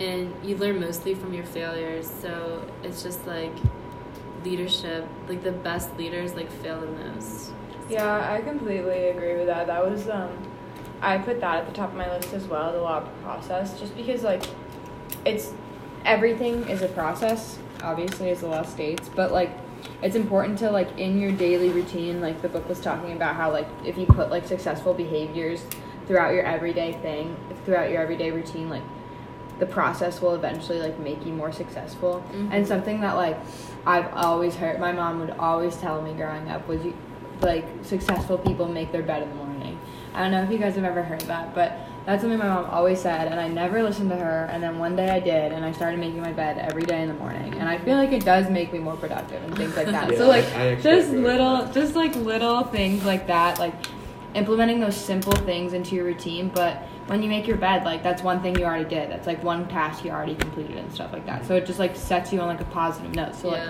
and 0.00 0.34
you 0.44 0.56
learn 0.56 0.80
mostly 0.80 1.14
from 1.14 1.32
your 1.32 1.44
failures. 1.44 2.10
So 2.20 2.66
it's 2.82 3.02
just 3.02 3.26
like 3.26 3.54
leadership. 4.44 5.06
Like 5.28 5.42
the 5.42 5.52
best 5.52 5.96
leaders 5.96 6.34
like 6.34 6.50
fail 6.50 6.80
the 6.80 6.86
most. 6.86 7.52
Yeah, 7.88 8.32
I 8.32 8.40
completely 8.42 9.08
agree 9.08 9.36
with 9.36 9.46
that. 9.46 9.66
That 9.66 9.88
was 9.88 10.08
um 10.08 10.30
I 11.00 11.18
put 11.18 11.40
that 11.40 11.58
at 11.58 11.66
the 11.66 11.72
top 11.72 11.90
of 11.90 11.96
my 11.96 12.10
list 12.14 12.32
as 12.32 12.44
well, 12.44 12.72
the 12.72 12.80
law 12.80 12.98
of 12.98 13.22
process, 13.22 13.78
just 13.78 13.96
because 13.96 14.22
like 14.22 14.44
it's 15.24 15.52
everything 16.04 16.68
is 16.68 16.82
a 16.82 16.88
process, 16.88 17.58
obviously 17.82 18.30
as 18.30 18.40
the 18.40 18.46
law 18.48 18.62
states, 18.62 19.10
but 19.14 19.32
like 19.32 19.50
it's 20.02 20.16
important 20.16 20.58
to 20.60 20.70
like 20.70 20.98
in 20.98 21.18
your 21.20 21.32
daily 21.32 21.70
routine, 21.70 22.20
like 22.20 22.42
the 22.42 22.48
book 22.48 22.68
was 22.68 22.80
talking 22.80 23.12
about 23.12 23.36
how 23.36 23.50
like 23.50 23.66
if 23.84 23.96
you 23.96 24.06
put 24.06 24.30
like 24.30 24.46
successful 24.46 24.94
behaviors 24.94 25.64
throughout 26.06 26.34
your 26.34 26.44
everyday 26.44 26.92
thing, 26.92 27.36
throughout 27.64 27.90
your 27.90 28.02
everyday 28.02 28.30
routine, 28.30 28.68
like 28.68 28.82
the 29.58 29.66
process 29.66 30.20
will 30.20 30.34
eventually 30.34 30.80
like 30.80 30.98
make 30.98 31.24
you 31.24 31.32
more 31.32 31.52
successful. 31.52 32.22
And 32.32 32.64
Mhm. 32.64 32.66
something 32.66 33.00
that 33.02 33.14
like 33.16 33.38
I've 33.86 34.12
always 34.14 34.56
heard 34.56 34.80
my 34.80 34.92
mom 34.92 35.20
would 35.20 35.34
always 35.38 35.76
tell 35.76 36.02
me 36.02 36.12
growing 36.14 36.48
up 36.50 36.66
was 36.68 36.84
you 36.84 36.94
like 37.40 37.64
successful 37.82 38.38
people 38.38 38.66
make 38.68 38.92
their 38.92 39.02
bed 39.02 39.22
in 39.22 39.28
the 39.28 39.34
morning. 39.34 39.78
I 40.14 40.20
don't 40.20 40.30
know 40.30 40.42
if 40.42 40.50
you 40.50 40.58
guys 40.58 40.74
have 40.76 40.84
ever 40.84 41.02
heard 41.02 41.22
that, 41.22 41.54
but 41.54 41.72
that's 42.04 42.20
something 42.22 42.38
my 42.38 42.48
mom 42.48 42.64
always 42.70 43.00
said 43.00 43.28
and 43.28 43.38
I 43.38 43.46
never 43.48 43.82
listened 43.82 44.10
to 44.10 44.16
her 44.16 44.48
and 44.52 44.62
then 44.62 44.78
one 44.78 44.96
day 44.96 45.08
I 45.10 45.20
did 45.20 45.52
and 45.52 45.64
I 45.64 45.70
started 45.72 46.00
making 46.00 46.20
my 46.20 46.32
bed 46.32 46.58
every 46.58 46.82
day 46.82 47.00
in 47.02 47.08
the 47.08 47.14
morning 47.14 47.54
and 47.54 47.68
I 47.68 47.78
feel 47.78 47.96
like 47.96 48.10
it 48.12 48.24
does 48.24 48.50
make 48.50 48.72
me 48.72 48.78
more 48.80 48.96
productive 48.96 49.42
and 49.44 49.56
things 49.56 49.76
like 49.76 49.86
that. 49.86 50.10
Yeah, 50.10 50.18
so 50.18 50.26
like 50.28 50.44
I- 50.54 50.72
I 50.72 50.74
just 50.76 51.10
little 51.10 51.58
that. 51.64 51.74
just 51.74 51.94
like 51.94 52.14
little 52.16 52.64
things 52.64 53.04
like 53.04 53.26
that 53.28 53.58
like 53.58 53.74
implementing 54.34 54.80
those 54.80 54.96
simple 54.96 55.32
things 55.32 55.74
into 55.74 55.94
your 55.94 56.04
routine 56.06 56.48
but 56.54 56.78
when 57.06 57.22
you 57.22 57.28
make 57.28 57.46
your 57.46 57.56
bed 57.58 57.84
like 57.84 58.02
that's 58.02 58.22
one 58.22 58.40
thing 58.42 58.58
you 58.58 58.64
already 58.64 58.88
did 58.88 59.10
that's 59.10 59.26
like 59.26 59.42
one 59.44 59.68
task 59.68 60.04
you 60.04 60.10
already 60.10 60.34
completed 60.34 60.76
and 60.78 60.90
stuff 60.92 61.12
like 61.12 61.26
that 61.26 61.44
so 61.46 61.54
it 61.54 61.66
just 61.66 61.78
like 61.78 61.94
sets 61.94 62.32
you 62.32 62.40
on 62.40 62.48
like 62.48 62.60
a 62.60 62.64
positive 62.66 63.14
note 63.14 63.34
so 63.34 63.48
like 63.50 63.68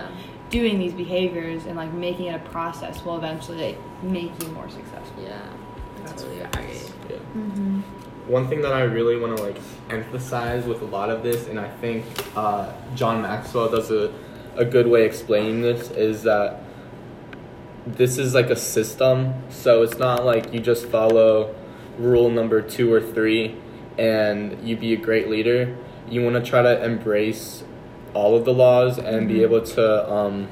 doing 0.49 0.79
these 0.79 0.93
behaviors 0.93 1.65
and 1.65 1.75
like 1.75 1.91
making 1.93 2.27
it 2.27 2.35
a 2.35 2.49
process 2.49 3.03
will 3.03 3.17
eventually 3.17 3.57
like, 3.73 4.03
make 4.03 4.31
you 4.41 4.49
more 4.53 4.69
successful 4.69 5.21
Yeah. 5.21 5.37
I 5.41 6.05
That's 6.05 6.21
totally 6.23 6.39
facts. 6.41 6.55
agree. 6.55 6.79
Yeah. 7.09 7.17
mm-hmm. 7.35 7.81
One 8.27 8.47
thing 8.47 8.61
that 8.61 8.73
I 8.73 8.83
really 8.83 9.17
want 9.17 9.35
to 9.37 9.43
like 9.43 9.57
emphasize 9.89 10.65
with 10.65 10.81
a 10.81 10.85
lot 10.85 11.09
of 11.09 11.23
this, 11.23 11.47
and 11.47 11.59
I 11.59 11.69
think 11.77 12.05
uh, 12.35 12.71
John 12.95 13.21
Maxwell 13.21 13.69
does 13.69 13.91
a, 13.91 14.13
a 14.55 14.63
good 14.63 14.87
way 14.87 15.05
explaining 15.05 15.61
this, 15.61 15.91
is 15.91 16.23
that 16.23 16.61
this 17.85 18.17
is 18.17 18.33
like 18.33 18.49
a 18.49 18.55
system. 18.55 19.33
So 19.49 19.83
it's 19.83 19.97
not 19.97 20.23
like 20.23 20.53
you 20.53 20.61
just 20.61 20.85
follow 20.87 21.53
rule 21.97 22.29
number 22.29 22.61
two 22.61 22.91
or 22.91 23.01
three 23.01 23.55
and 23.99 24.67
you 24.67 24.75
be 24.77 24.93
a 24.93 24.97
great 24.97 25.29
leader. 25.29 25.75
You 26.09 26.23
want 26.23 26.35
to 26.35 26.49
try 26.49 26.61
to 26.61 26.83
embrace 26.83 27.63
all 28.13 28.35
of 28.35 28.45
the 28.45 28.53
laws 28.53 28.97
and 28.97 29.27
be 29.27 29.35
Mhm. 29.35 29.41
able 29.43 29.61
to 29.61 30.11
um, 30.11 30.47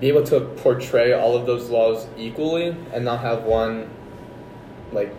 be 0.00 0.08
able 0.08 0.24
to 0.24 0.40
portray 0.40 1.12
all 1.12 1.36
of 1.36 1.46
those 1.46 1.70
laws 1.70 2.06
equally 2.18 2.74
and 2.92 3.04
not 3.04 3.20
have 3.20 3.44
one 3.44 3.88
like 4.92 5.14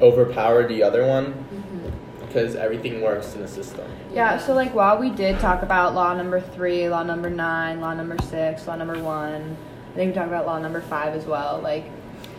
overpower 0.00 0.66
the 0.66 0.82
other 0.82 1.06
one 1.06 1.26
Mm-hmm. 1.52 2.26
because 2.26 2.56
everything 2.56 3.00
works 3.00 3.34
in 3.34 3.42
a 3.42 3.48
system. 3.48 3.86
yeah 4.12 4.38
so 4.38 4.54
like 4.54 4.74
while 4.74 4.98
we 4.98 5.10
did 5.10 5.38
talk 5.38 5.62
about 5.62 5.94
law 5.94 6.14
number 6.14 6.40
three 6.40 6.88
law 6.88 7.02
number 7.02 7.30
nine 7.30 7.80
law 7.80 7.94
number 7.94 8.16
six 8.22 8.66
law 8.66 8.74
number 8.76 8.98
one 9.02 9.56
i 9.92 9.94
think 9.96 10.08
we 10.10 10.14
talked 10.14 10.28
about 10.28 10.46
law 10.46 10.58
number 10.58 10.80
five 10.80 11.14
as 11.14 11.26
well 11.26 11.60
like 11.62 11.84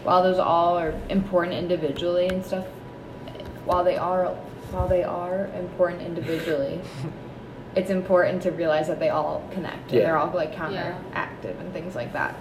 while 0.04 0.22
those 0.22 0.38
all 0.40 0.78
are 0.78 0.94
important 1.10 1.54
individually 1.56 2.28
and 2.28 2.46
stuff 2.46 2.66
while 3.66 3.84
they 3.84 3.96
are 3.98 4.26
while 4.72 4.88
they 4.88 5.04
are 5.04 5.46
important 5.58 6.02
individually 6.02 6.82
it's 7.76 7.90
important 7.90 8.42
to 8.42 8.52
realize 8.52 8.88
that 8.88 9.00
they 9.00 9.10
all 9.10 9.42
connect 9.52 9.92
and 9.92 10.02
they're 10.02 10.18
all 10.18 10.32
like 10.34 10.52
Yeah. 10.54 10.98
counteractive 11.14 11.60
and 11.60 11.72
things 11.74 11.96
like 11.96 12.12
that 12.14 12.36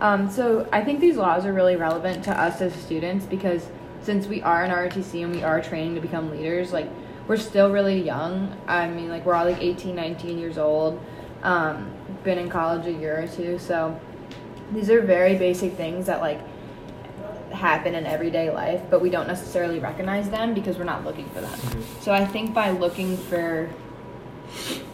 um, 0.00 0.30
so 0.30 0.68
i 0.72 0.82
think 0.84 1.00
these 1.00 1.16
laws 1.16 1.44
are 1.44 1.52
really 1.52 1.76
relevant 1.76 2.22
to 2.24 2.30
us 2.40 2.60
as 2.60 2.72
students 2.74 3.26
because 3.26 3.66
since 4.02 4.26
we 4.26 4.42
are 4.42 4.64
in 4.64 4.70
ROTC 4.70 5.22
and 5.22 5.34
we 5.34 5.42
are 5.42 5.60
training 5.60 5.94
to 5.94 6.00
become 6.00 6.30
leaders 6.30 6.72
like 6.72 6.88
we're 7.28 7.36
still 7.36 7.70
really 7.70 8.00
young. 8.00 8.56
I 8.66 8.88
mean 8.88 9.08
like 9.08 9.24
we're 9.24 9.34
all 9.34 9.44
like 9.44 9.62
18 9.62 9.94
19 9.94 10.38
years 10.38 10.58
old. 10.58 11.00
Um, 11.42 11.90
been 12.24 12.38
in 12.38 12.48
college 12.48 12.86
a 12.86 12.92
year 12.92 13.22
or 13.22 13.26
two. 13.26 13.58
So 13.58 13.98
these 14.72 14.90
are 14.90 15.00
very 15.00 15.36
basic 15.36 15.74
things 15.74 16.06
that 16.06 16.20
like 16.20 16.40
happen 17.52 17.94
in 17.94 18.06
everyday 18.06 18.50
life 18.50 18.80
but 18.90 19.02
we 19.02 19.10
don't 19.10 19.26
necessarily 19.26 19.78
recognize 19.78 20.30
them 20.30 20.54
because 20.54 20.78
we're 20.78 20.84
not 20.84 21.04
looking 21.04 21.28
for 21.30 21.40
them. 21.40 21.84
So 22.00 22.12
i 22.12 22.24
think 22.24 22.54
by 22.54 22.70
looking 22.70 23.16
for 23.16 23.70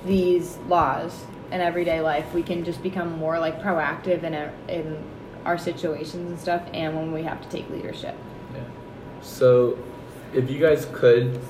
these 0.05 0.59
laws 0.69 1.25
in 1.53 1.61
everyday 1.61 2.00
life 2.00 2.35
we 2.35 2.43
can 2.43 2.65
just 2.65 2.83
become 2.83 3.17
more 3.19 3.38
like 3.38 3.61
proactive 3.62 4.23
in 4.23 4.35
our, 4.35 4.53
in 4.69 5.03
our 5.45 5.57
situations 5.57 6.31
and 6.31 6.38
stuff 6.38 6.62
and 6.73 6.97
when 6.97 7.12
we 7.12 7.23
have 7.23 7.41
to 7.41 7.49
take 7.49 7.69
leadership. 7.71 8.17
So, 9.28 9.78
if 10.32 10.50
you 10.50 10.58
guys 10.58 10.88
could 10.92 11.40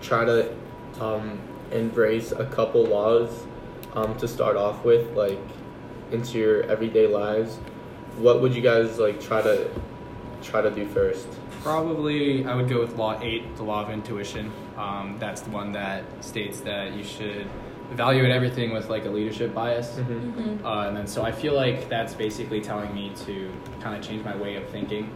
try 0.00 0.24
to 0.24 0.52
um, 1.00 1.38
embrace 1.70 2.32
a 2.32 2.44
couple 2.44 2.84
laws 2.84 3.30
um, 3.94 4.16
to 4.18 4.28
start 4.28 4.56
off 4.56 4.84
with, 4.84 5.16
like 5.16 5.38
into 6.10 6.38
your 6.38 6.64
everyday 6.64 7.06
lives, 7.06 7.56
what 8.18 8.42
would 8.42 8.54
you 8.54 8.60
guys 8.60 8.98
like 8.98 9.20
try 9.20 9.40
to 9.40 9.70
try 10.42 10.60
to 10.60 10.70
do 10.70 10.86
first? 10.88 11.28
Probably, 11.62 12.44
I 12.44 12.54
would 12.54 12.68
go 12.68 12.80
with 12.80 12.96
Law 12.96 13.18
8, 13.20 13.56
the 13.56 13.62
Law 13.62 13.84
of 13.84 13.90
Intuition. 13.90 14.50
Um, 14.76 15.16
that's 15.18 15.42
the 15.42 15.50
one 15.50 15.72
that 15.72 16.04
states 16.24 16.60
that 16.60 16.94
you 16.94 17.04
should 17.04 17.46
evaluate 17.92 18.30
everything 18.30 18.72
with 18.72 18.88
like 18.88 19.04
a 19.04 19.10
leadership 19.10 19.54
bias. 19.54 19.96
Mm-hmm. 19.96 20.66
Uh, 20.66 20.88
and 20.88 20.96
then, 20.96 21.06
so 21.06 21.22
I 21.22 21.32
feel 21.32 21.54
like 21.54 21.88
that's 21.88 22.14
basically 22.14 22.60
telling 22.60 22.94
me 22.94 23.12
to 23.26 23.52
kind 23.80 23.96
of 23.96 24.02
change 24.02 24.24
my 24.24 24.36
way 24.36 24.56
of 24.56 24.68
thinking 24.70 25.10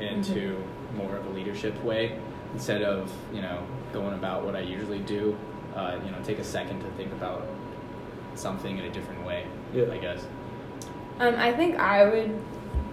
into 0.00 0.62
more 0.96 1.16
of 1.16 1.26
a 1.26 1.30
leadership 1.30 1.82
way 1.84 2.18
instead 2.52 2.82
of, 2.82 3.10
you 3.32 3.40
know, 3.42 3.62
going 3.92 4.14
about 4.14 4.44
what 4.44 4.54
I 4.56 4.60
usually 4.60 4.98
do. 5.00 5.36
Uh, 5.74 5.98
you 6.04 6.10
know, 6.10 6.18
take 6.24 6.38
a 6.38 6.44
second 6.44 6.80
to 6.80 6.86
think 6.96 7.12
about 7.12 7.46
something 8.34 8.78
in 8.78 8.84
a 8.84 8.90
different 8.90 9.24
way, 9.24 9.46
Yeah. 9.74 9.84
I 9.92 9.98
guess. 9.98 10.24
um, 11.20 11.34
i 11.36 11.52
think 11.52 11.76
i 11.78 12.04
would 12.08 12.32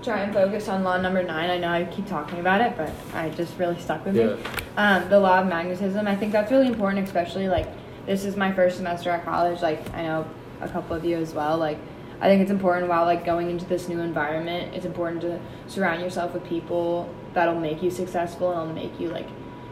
try 0.04 0.20
and 0.20 0.34
focus 0.34 0.68
on 0.68 0.84
law 0.84 0.98
number 0.98 1.24
nine 1.24 1.50
i 1.50 1.58
know 1.58 1.70
i 1.70 1.86
keep 1.86 2.06
talking 2.08 2.40
about 2.40 2.60
it 2.62 2.76
but 2.76 2.92
i 3.14 3.30
just 3.30 3.58
really 3.58 3.80
stuck 3.80 4.04
with 4.06 4.16
Yeah. 4.16 4.28
me 4.36 4.44
um, 4.78 5.10
the 5.10 5.20
law 5.20 5.40
of 5.42 5.48
magnetism 5.48 6.08
i 6.08 6.16
think 6.16 6.32
that's 6.34 6.52
really 6.52 6.68
important 6.68 7.06
especially 7.06 7.48
like 7.48 7.68
this 8.06 8.26
is 8.26 8.36
my 8.36 8.52
first 8.52 8.78
semester 8.78 9.10
at 9.12 9.24
college 9.24 9.62
like 9.62 9.80
i 9.94 10.04
know 10.04 10.26
a 10.62 10.68
couple 10.68 10.96
of 10.96 11.06
you 11.06 11.16
as 11.18 11.34
well 11.34 11.58
like 11.58 11.78
i 12.20 12.28
think 12.28 12.42
it's 12.42 12.52
important 12.52 12.88
while 12.90 13.06
like 13.06 13.24
going 13.26 13.50
into 13.50 13.66
this 13.66 13.88
new 13.88 14.00
environment 14.02 14.74
it's 14.76 14.86
important 14.86 15.22
to 15.22 15.40
surround 15.68 16.02
yourself 16.02 16.34
with 16.34 16.44
people 16.46 17.10
that'll 17.38 17.60
make 17.60 17.84
you 17.84 17.92
successful 17.92 18.52
and 18.52 18.68
will 18.68 18.76
make 18.76 19.00
you 19.00 19.10
like 19.10 19.28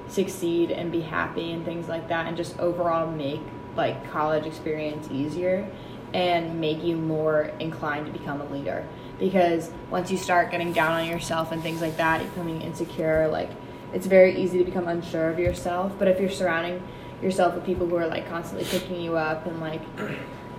succeed 0.08 0.70
and 0.70 0.92
be 0.92 1.02
happy 1.02 1.52
and 1.52 1.66
things 1.66 1.88
like 1.88 2.08
that 2.10 2.28
and 2.28 2.38
just 2.38 2.58
overall 2.60 3.10
make 3.10 3.42
like 3.76 4.08
college 4.12 4.46
experience 4.46 5.08
easier 5.12 5.68
and 6.14 6.62
make 6.62 6.84
you 6.84 6.96
more 6.96 7.52
inclined 7.60 8.06
to 8.06 8.12
become 8.12 8.40
a 8.40 8.46
leader 8.52 8.86
because 9.18 9.72
once 9.90 10.12
you 10.12 10.18
start 10.18 10.52
getting 10.52 10.72
down 10.74 10.92
on 10.92 11.08
yourself 11.08 11.52
and 11.52 11.64
things 11.64 11.82
like 11.82 11.98
that 11.98 12.22
becoming 12.22 12.62
insecure 12.62 13.28
like 13.30 13.50
it's 13.94 14.06
very 14.06 14.38
easy 14.40 14.60
to 14.60 14.64
become 14.64 14.88
unsure 14.88 15.32
of 15.32 15.40
yourself 15.40 15.92
but 15.98 16.08
if 16.08 16.20
you're 16.20 16.30
surrounding 16.30 16.80
yourself 17.24 17.56
with 17.56 17.66
people 17.66 17.88
who 17.88 17.96
are 17.96 18.06
like 18.08 18.30
constantly 18.30 18.66
picking 18.68 19.02
you 19.02 19.18
up 19.18 19.44
and 19.48 19.60
like 19.60 19.82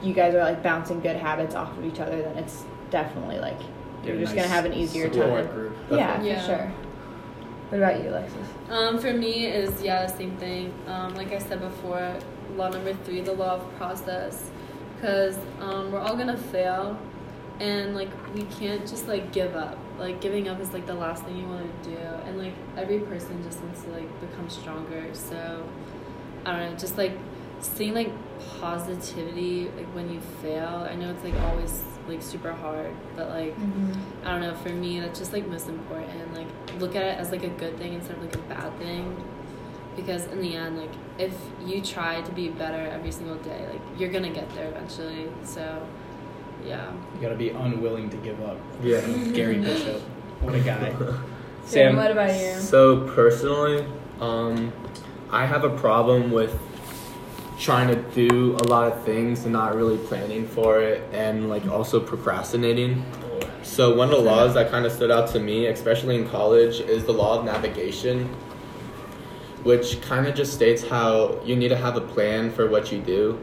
you 0.02 0.12
guys 0.12 0.34
are 0.34 0.42
like 0.42 0.60
bouncing 0.60 1.00
good 1.00 1.14
habits 1.16 1.54
off 1.54 1.70
of 1.78 1.84
each 1.84 2.00
other 2.00 2.20
then 2.20 2.36
it's 2.36 2.64
definitely 2.90 3.38
like 3.38 3.60
you're 4.02 4.14
Get 4.14 4.16
a 4.16 4.20
just 4.24 4.34
nice 4.34 4.42
gonna 4.42 4.54
have 4.54 4.64
an 4.64 4.72
easier 4.74 5.08
time 5.08 5.46
Group. 5.54 5.76
yeah, 5.90 6.20
Yeah. 6.20 6.40
for 6.40 6.46
sure 6.46 6.72
what 7.68 7.78
about 7.78 8.02
you 8.02 8.10
alexis 8.10 8.48
Um, 8.70 8.98
for 8.98 9.12
me 9.12 9.46
is 9.46 9.82
yeah 9.82 10.06
the 10.06 10.12
same 10.16 10.36
thing. 10.36 10.72
Um, 10.86 11.14
like 11.14 11.32
I 11.32 11.38
said 11.38 11.60
before, 11.60 12.16
law 12.56 12.68
number 12.68 12.94
three, 13.04 13.20
the 13.20 13.32
law 13.32 13.54
of 13.56 13.76
process, 13.76 14.50
because 14.94 15.36
um, 15.60 15.92
we're 15.92 16.00
all 16.00 16.16
gonna 16.16 16.36
fail, 16.36 16.98
and 17.60 17.94
like 17.94 18.10
we 18.34 18.42
can't 18.58 18.86
just 18.86 19.08
like 19.08 19.32
give 19.32 19.54
up. 19.56 19.78
Like 19.98 20.20
giving 20.20 20.48
up 20.48 20.60
is 20.60 20.72
like 20.72 20.86
the 20.86 20.94
last 20.94 21.24
thing 21.24 21.36
you 21.36 21.46
want 21.46 21.82
to 21.84 21.90
do, 21.90 21.96
and 21.96 22.38
like 22.38 22.54
every 22.76 22.98
person 23.00 23.42
just 23.42 23.60
wants 23.60 23.82
to 23.82 23.90
like 23.90 24.20
become 24.20 24.48
stronger. 24.48 25.04
So 25.12 25.66
I 26.44 26.52
don't 26.52 26.72
know, 26.72 26.76
just 26.78 26.96
like 26.98 27.16
seeing 27.60 27.94
like 27.94 28.12
positivity 28.60 29.70
like 29.76 29.86
when 29.94 30.12
you 30.12 30.20
fail. 30.42 30.86
I 30.90 30.94
know 30.94 31.10
it's 31.10 31.24
like 31.24 31.34
always 31.40 31.82
like 32.08 32.22
super 32.22 32.52
hard, 32.52 32.90
but 33.16 33.28
like. 33.28 33.54
I 34.24 34.30
don't 34.32 34.40
know, 34.40 34.54
for 34.56 34.70
me, 34.70 34.98
that's 35.00 35.18
just 35.18 35.32
like 35.32 35.46
most 35.46 35.68
important. 35.68 36.34
Like, 36.34 36.48
look 36.80 36.96
at 36.96 37.02
it 37.02 37.18
as 37.18 37.30
like 37.30 37.44
a 37.44 37.48
good 37.48 37.78
thing 37.78 37.94
instead 37.94 38.16
of 38.16 38.22
like 38.22 38.34
a 38.34 38.38
bad 38.38 38.76
thing. 38.78 39.16
Because 39.94 40.26
in 40.26 40.40
the 40.40 40.54
end, 40.54 40.76
like, 40.78 40.90
if 41.18 41.32
you 41.64 41.80
try 41.80 42.20
to 42.20 42.32
be 42.32 42.48
better 42.48 42.86
every 42.90 43.10
single 43.12 43.36
day, 43.36 43.66
like, 43.72 43.80
you're 43.98 44.10
gonna 44.10 44.30
get 44.30 44.52
there 44.54 44.68
eventually. 44.68 45.28
So, 45.44 45.86
Yeah. 46.66 46.90
You 47.14 47.20
gotta 47.22 47.36
be 47.36 47.50
unwilling 47.50 48.10
to 48.10 48.16
give 48.18 48.42
up. 48.42 48.58
Yeah. 48.82 49.00
Gary 49.32 49.58
Bishop. 49.58 50.00
What 50.40 50.54
a 50.54 50.60
guy. 50.60 50.92
Sam, 51.64 51.94
Sam, 51.94 51.96
what 51.96 52.10
about 52.10 52.34
you? 52.38 52.54
So 52.60 53.08
personally, 53.08 53.86
um, 54.20 54.72
I 55.30 55.46
have 55.46 55.64
a 55.64 55.70
problem 55.70 56.30
with 56.30 56.58
trying 57.58 57.88
to 57.88 57.96
do 58.12 58.56
a 58.56 58.64
lot 58.64 58.90
of 58.92 59.02
things 59.04 59.44
and 59.44 59.52
not 59.52 59.74
really 59.74 59.98
planning 59.98 60.46
for 60.46 60.80
it, 60.80 61.02
and 61.12 61.48
like 61.48 61.66
also 61.66 61.98
procrastinating. 62.00 63.04
So 63.62 63.94
one 63.94 64.08
of 64.10 64.16
the 64.16 64.22
laws 64.22 64.54
that 64.54 64.70
kind 64.70 64.86
of 64.86 64.92
stood 64.92 65.10
out 65.10 65.28
to 65.30 65.40
me, 65.40 65.66
especially 65.66 66.16
in 66.16 66.28
college, 66.28 66.80
is 66.80 67.04
the 67.04 67.12
law 67.12 67.38
of 67.38 67.44
navigation, 67.44 68.28
which 69.64 70.00
kind 70.02 70.26
of 70.26 70.34
just 70.34 70.54
states 70.54 70.86
how 70.86 71.40
you 71.44 71.56
need 71.56 71.68
to 71.68 71.76
have 71.76 71.96
a 71.96 72.00
plan 72.00 72.50
for 72.52 72.68
what 72.68 72.92
you 72.92 73.00
do. 73.00 73.38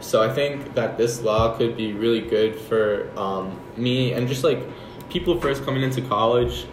So 0.00 0.22
I 0.22 0.32
think 0.32 0.74
that 0.74 0.98
this 0.98 1.22
law 1.22 1.56
could 1.56 1.76
be 1.76 1.92
really 1.92 2.20
good 2.20 2.58
for 2.58 3.10
um, 3.16 3.58
me 3.76 4.12
and 4.12 4.26
just 4.26 4.42
like 4.42 4.58
people 5.08 5.40
first 5.40 5.64
coming 5.64 5.82
into 5.82 6.02
college. 6.02 6.66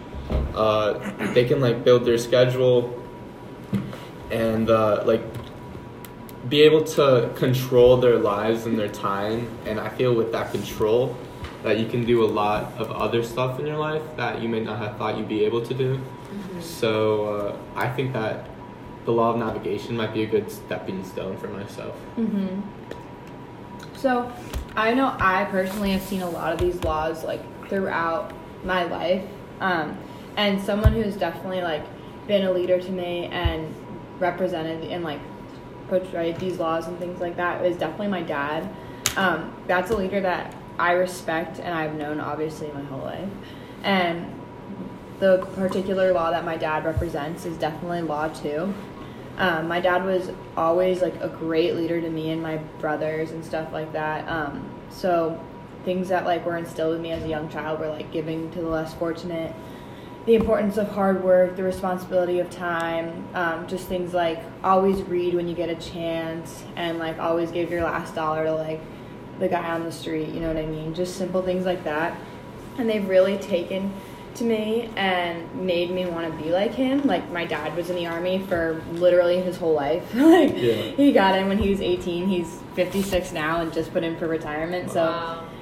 Uh, 0.56 0.94
they 1.34 1.46
can 1.46 1.62
like 1.62 1.84
build 1.84 2.04
their 2.04 2.18
schedule 2.18 3.02
and 4.32 4.70
uh, 4.70 5.04
like 5.06 5.22
be 6.50 6.62
able 6.62 6.84
to 6.84 7.32
control 7.36 7.98
their 7.98 8.18
lives 8.18 8.66
and 8.66 8.78
their 8.78 8.90
time. 8.90 9.48
And 9.66 9.80
I 9.80 9.90
feel 9.90 10.14
with 10.14 10.32
that 10.32 10.52
control, 10.52 11.18
that 11.64 11.80
you 11.80 11.88
can 11.88 12.06
do 12.06 12.24
a 12.24 12.28
lot 12.28 12.74
of 12.78 12.92
other 12.92 13.24
stuff 13.24 13.60
in 13.60 13.66
your 13.66 13.78
life 13.78 14.04
that 14.16 14.42
you 14.42 14.48
may 14.48 14.60
not 14.60 14.78
have 14.80 14.98
thought 14.98 15.18
you'd 15.18 15.28
be 15.28 15.44
able 15.44 15.66
to 15.66 15.74
do. 15.74 16.00
So 16.62 17.26
uh, 17.26 17.58
I 17.76 17.90
think 17.90 18.14
that 18.14 18.48
the 19.06 19.12
law 19.12 19.32
of 19.32 19.38
navigation 19.38 19.96
might 19.96 20.14
be 20.14 20.24
a 20.24 20.26
good 20.28 20.52
stepping 20.52 21.04
stone 21.06 21.38
for 21.38 21.48
myself. 21.48 21.96
Mm-hmm. 22.18 22.62
So, 23.96 24.32
I 24.76 24.94
know 24.94 25.16
I 25.20 25.46
personally 25.46 25.92
have 25.92 26.04
seen 26.04 26.22
a 26.22 26.30
lot 26.30 26.54
of 26.54 26.60
these 26.60 26.84
laws 26.84 27.24
like 27.24 27.42
throughout 27.68 28.32
my 28.64 28.84
life, 28.84 29.24
um, 29.60 29.98
and 30.36 30.62
someone 30.62 30.94
who's 30.94 31.16
definitely 31.16 31.62
like 31.62 31.84
been 32.28 32.46
a 32.46 32.52
leader 32.52 32.80
to 32.80 32.92
me 32.92 33.26
and 33.26 33.74
represented 34.20 34.84
in 34.84 35.02
like 35.02 35.22
portrayed 35.88 36.38
these 36.38 36.60
laws 36.60 36.88
and 36.88 36.98
things 37.00 37.20
like 37.20 37.38
that 37.38 37.66
is 37.66 37.78
definitely 37.78 38.08
my 38.08 38.22
dad. 38.22 38.70
Um, 39.16 39.54
that's 39.68 39.92
a 39.92 39.98
leader 39.98 40.22
that 40.22 40.56
I 40.78 40.92
respect 40.94 41.60
and 41.60 41.74
I've 41.74 41.96
known 41.96 42.20
obviously 42.20 42.72
my 42.72 42.84
whole 42.84 43.02
life, 43.02 43.30
and 43.84 44.34
the 45.20 45.48
particular 45.56 46.14
law 46.14 46.30
that 46.30 46.46
my 46.46 46.58
dad 46.58 46.86
represents 46.86 47.46
is 47.46 47.58
definitely 47.58 48.02
law 48.02 48.28
two. 48.28 48.74
Um, 49.38 49.68
my 49.68 49.80
dad 49.80 50.04
was 50.04 50.32
always 50.56 51.02
like 51.02 51.16
a 51.22 51.30
great 51.30 51.76
leader 51.76 52.02
to 52.02 52.10
me 52.10 52.32
and 52.32 52.42
my 52.42 52.58
brothers 52.80 53.32
and 53.32 53.44
stuff 53.46 53.72
like 53.72 53.94
that. 53.94 54.28
Um, 54.28 54.70
so 54.90 55.40
things 55.86 56.10
that 56.10 56.26
like 56.26 56.46
were 56.46 56.58
instilled 56.58 56.96
in 56.96 57.02
me 57.02 57.12
as 57.12 57.24
a 57.24 57.28
young 57.28 57.50
child 57.50 57.80
were 57.80 57.88
like 57.88 58.12
giving 58.12 58.52
to 58.52 58.62
the 58.62 58.68
less 58.68 58.94
fortunate, 58.96 59.56
the 60.28 60.36
importance 60.36 60.78
of 60.78 60.90
hard 60.90 61.24
work, 61.24 61.56
the 61.56 61.64
responsibility 61.64 62.40
of 62.40 62.50
time, 62.52 63.26
um, 63.34 63.66
just 63.66 63.88
things 63.88 64.14
like 64.14 64.40
always 64.64 65.02
read 65.04 65.34
when 65.34 65.48
you 65.48 65.56
get 65.56 65.70
a 65.70 65.76
chance 65.76 66.64
and 66.76 67.00
like 67.00 67.18
always 67.18 67.50
give 67.50 67.72
your 67.72 67.82
last 67.84 68.14
dollar 68.14 68.44
to 68.44 68.54
like 68.54 68.82
the 69.40 69.48
guy 69.48 69.72
on 69.72 69.84
the 69.86 69.92
street. 69.92 70.28
You 70.30 70.42
know 70.42 70.50
what 70.50 70.58
I 70.58 70.66
mean? 70.66 70.94
Just 70.94 71.16
simple 71.16 71.42
things 71.42 71.66
like 71.66 71.84
that. 71.86 72.20
And 72.78 72.90
they've 72.90 73.08
really 73.08 73.38
taken 73.38 73.94
to 74.36 74.44
me 74.44 74.90
and 74.98 75.50
made 75.56 75.90
me 75.92 76.06
want 76.06 76.30
to 76.32 76.44
be 76.44 76.52
like 76.52 76.74
him. 76.74 77.04
Like 77.08 77.32
my 77.32 77.46
dad 77.46 77.76
was 77.78 77.90
in 77.90 77.96
the 77.96 78.06
army 78.08 78.40
for 78.40 78.84
literally 78.92 79.40
his 79.40 79.56
whole 79.56 79.74
life. 79.74 80.04
like 80.14 80.52
Yeah. 80.58 80.74
he 80.74 81.14
got 81.14 81.40
in 81.40 81.48
when 81.48 81.58
he 81.58 81.70
was 81.70 81.80
18. 81.80 82.28
He's 82.28 82.60
56 82.76 83.32
now 83.32 83.62
and 83.62 83.72
just 83.74 83.94
put 83.94 84.04
in 84.04 84.18
for 84.18 84.28
retirement. 84.28 84.92
So 84.92 85.06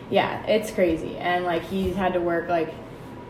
yeah, 0.10 0.44
it's 0.48 0.72
crazy. 0.72 1.18
And 1.18 1.46
like 1.46 1.62
he's 1.66 1.96
had 1.96 2.14
to 2.14 2.20
work 2.20 2.50
like 2.50 2.74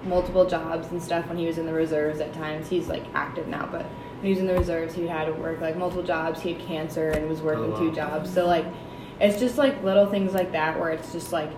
multiple 0.06 0.46
jobs 0.46 0.92
and 0.92 1.02
stuff 1.02 1.28
when 1.28 1.38
he 1.38 1.46
was 1.46 1.58
in 1.58 1.66
the 1.66 1.74
reserves 1.74 2.20
at 2.20 2.34
times. 2.34 2.70
He's 2.70 2.88
like 2.88 3.04
active 3.13 3.48
now, 3.48 3.68
but 3.72 3.84
when 3.84 4.24
he 4.24 4.30
was 4.30 4.39
in 4.39 4.48
the 4.48 4.54
reserves, 4.54 4.94
he 4.94 5.08
had 5.08 5.26
to 5.26 5.34
work 5.34 5.62
like 5.62 5.76
multiple 5.78 6.04
jobs. 6.04 6.41
He 6.41 6.54
had 6.54 6.62
cancer 6.62 7.10
and 7.12 7.28
was 7.30 7.41
working 7.41 7.74
Oh, 7.74 7.78
two 7.80 7.89
wow. 7.89 7.94
jobs. 7.96 8.34
So 8.34 8.46
like 8.48 8.65
it's 9.20 9.39
just 9.39 9.58
like 9.58 9.82
little 9.84 10.06
things 10.08 10.34
like 10.34 10.52
that 10.52 10.80
where 10.80 10.89
it's 10.89 11.12
just 11.12 11.32
like 11.32 11.50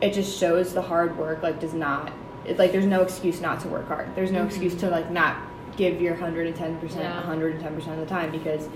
it 0.00 0.12
just 0.12 0.38
shows 0.38 0.72
the 0.74 0.82
hard 0.82 1.16
work 1.18 1.42
like 1.42 1.60
does 1.60 1.74
not 1.74 2.12
it's 2.44 2.58
like 2.58 2.72
there's 2.72 2.84
no 2.86 3.00
excuse 3.02 3.40
not 3.40 3.60
to 3.60 3.68
work 3.68 3.88
hard. 3.88 4.14
There's 4.14 4.30
no 4.32 4.44
excuse 4.44 4.74
to 4.76 4.90
like 4.90 5.10
not 5.10 5.38
give 5.76 6.00
your 6.00 6.14
110% 6.14 6.56
Yeah. 6.96 7.22
110% 7.22 7.86
of 7.88 7.96
the 7.98 8.06
time 8.06 8.30
because 8.30 8.68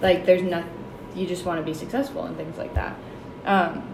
like 0.00 0.24
there's 0.26 0.42
not 0.42 0.64
you 1.14 1.26
just 1.26 1.44
want 1.44 1.58
to 1.60 1.64
be 1.64 1.74
successful 1.74 2.24
and 2.24 2.36
things 2.36 2.56
like 2.56 2.74
that. 2.74 2.96
Um 3.44 3.88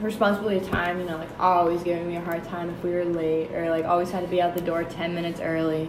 responsibility 0.00 0.58
of 0.58 0.68
time, 0.68 1.00
you 1.00 1.06
know, 1.06 1.16
like 1.16 1.28
always 1.40 1.82
giving 1.82 2.08
me 2.08 2.16
a 2.16 2.20
hard 2.20 2.44
time 2.44 2.70
if 2.70 2.82
we 2.82 2.90
were 2.90 3.04
late 3.04 3.50
or 3.52 3.70
like 3.70 3.84
always 3.84 4.10
had 4.10 4.20
to 4.20 4.28
be 4.28 4.40
out 4.42 4.54
the 4.54 4.60
door 4.60 4.84
10 4.84 5.14
minutes 5.14 5.40
early. 5.40 5.88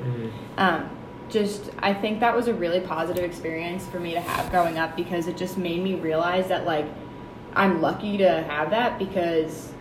Um, 0.58 0.89
just, 1.30 1.72
I 1.80 1.93
think 1.93 2.22
that 2.22 2.36
was 2.36 2.48
a 2.48 2.54
really 2.54 2.80
positive 2.80 3.24
experience 3.24 3.86
for 3.88 4.00
me 4.00 4.13
to 4.13 4.22
have 4.22 4.50
growing 4.50 4.78
up 4.78 4.96
because 4.96 5.28
it 5.28 5.36
just 5.36 5.58
made 5.58 5.84
me 5.84 5.96
realize 5.96 6.48
that 6.48 6.65
like 6.65 6.86
I'm 7.54 7.82
lucky 7.82 8.17
to 8.17 8.43
have 8.43 8.70
that 8.70 8.98
because 8.98 9.72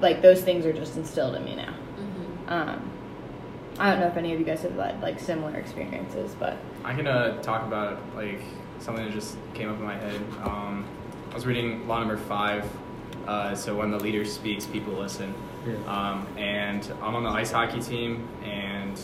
like 0.00 0.22
those 0.22 0.42
things 0.42 0.66
are 0.66 0.72
just 0.72 0.96
instilled 0.96 1.34
in 1.34 1.44
me 1.44 1.56
now. 1.56 1.72
Mm-hmm. 1.72 2.52
Um, 2.52 2.90
I 3.78 3.90
don't 3.90 4.00
know 4.00 4.06
if 4.06 4.16
any 4.16 4.32
of 4.32 4.38
you 4.38 4.44
guys 4.44 4.62
have 4.62 4.74
had 4.76 5.00
like 5.00 5.18
similar 5.18 5.56
experiences, 5.56 6.34
but 6.38 6.56
I 6.84 6.94
can 6.94 7.06
uh, 7.06 7.40
talk 7.42 7.66
about 7.66 8.00
like 8.14 8.40
something 8.78 9.04
that 9.04 9.12
just 9.12 9.36
came 9.54 9.70
up 9.70 9.78
in 9.78 9.84
my 9.84 9.96
head. 9.96 10.20
Um, 10.42 10.86
I 11.30 11.34
was 11.34 11.46
reading 11.46 11.86
law 11.88 11.98
number 11.98 12.16
five. 12.16 12.64
Uh, 13.26 13.54
so 13.54 13.74
when 13.74 13.90
the 13.90 13.98
leader 13.98 14.24
speaks, 14.24 14.66
people 14.66 14.94
listen. 14.94 15.34
Yeah. 15.66 15.74
Um, 15.86 16.26
and 16.36 16.90
I'm 17.02 17.14
on 17.14 17.24
the 17.24 17.30
ice 17.30 17.50
hockey 17.50 17.80
team, 17.80 18.28
and 18.44 19.00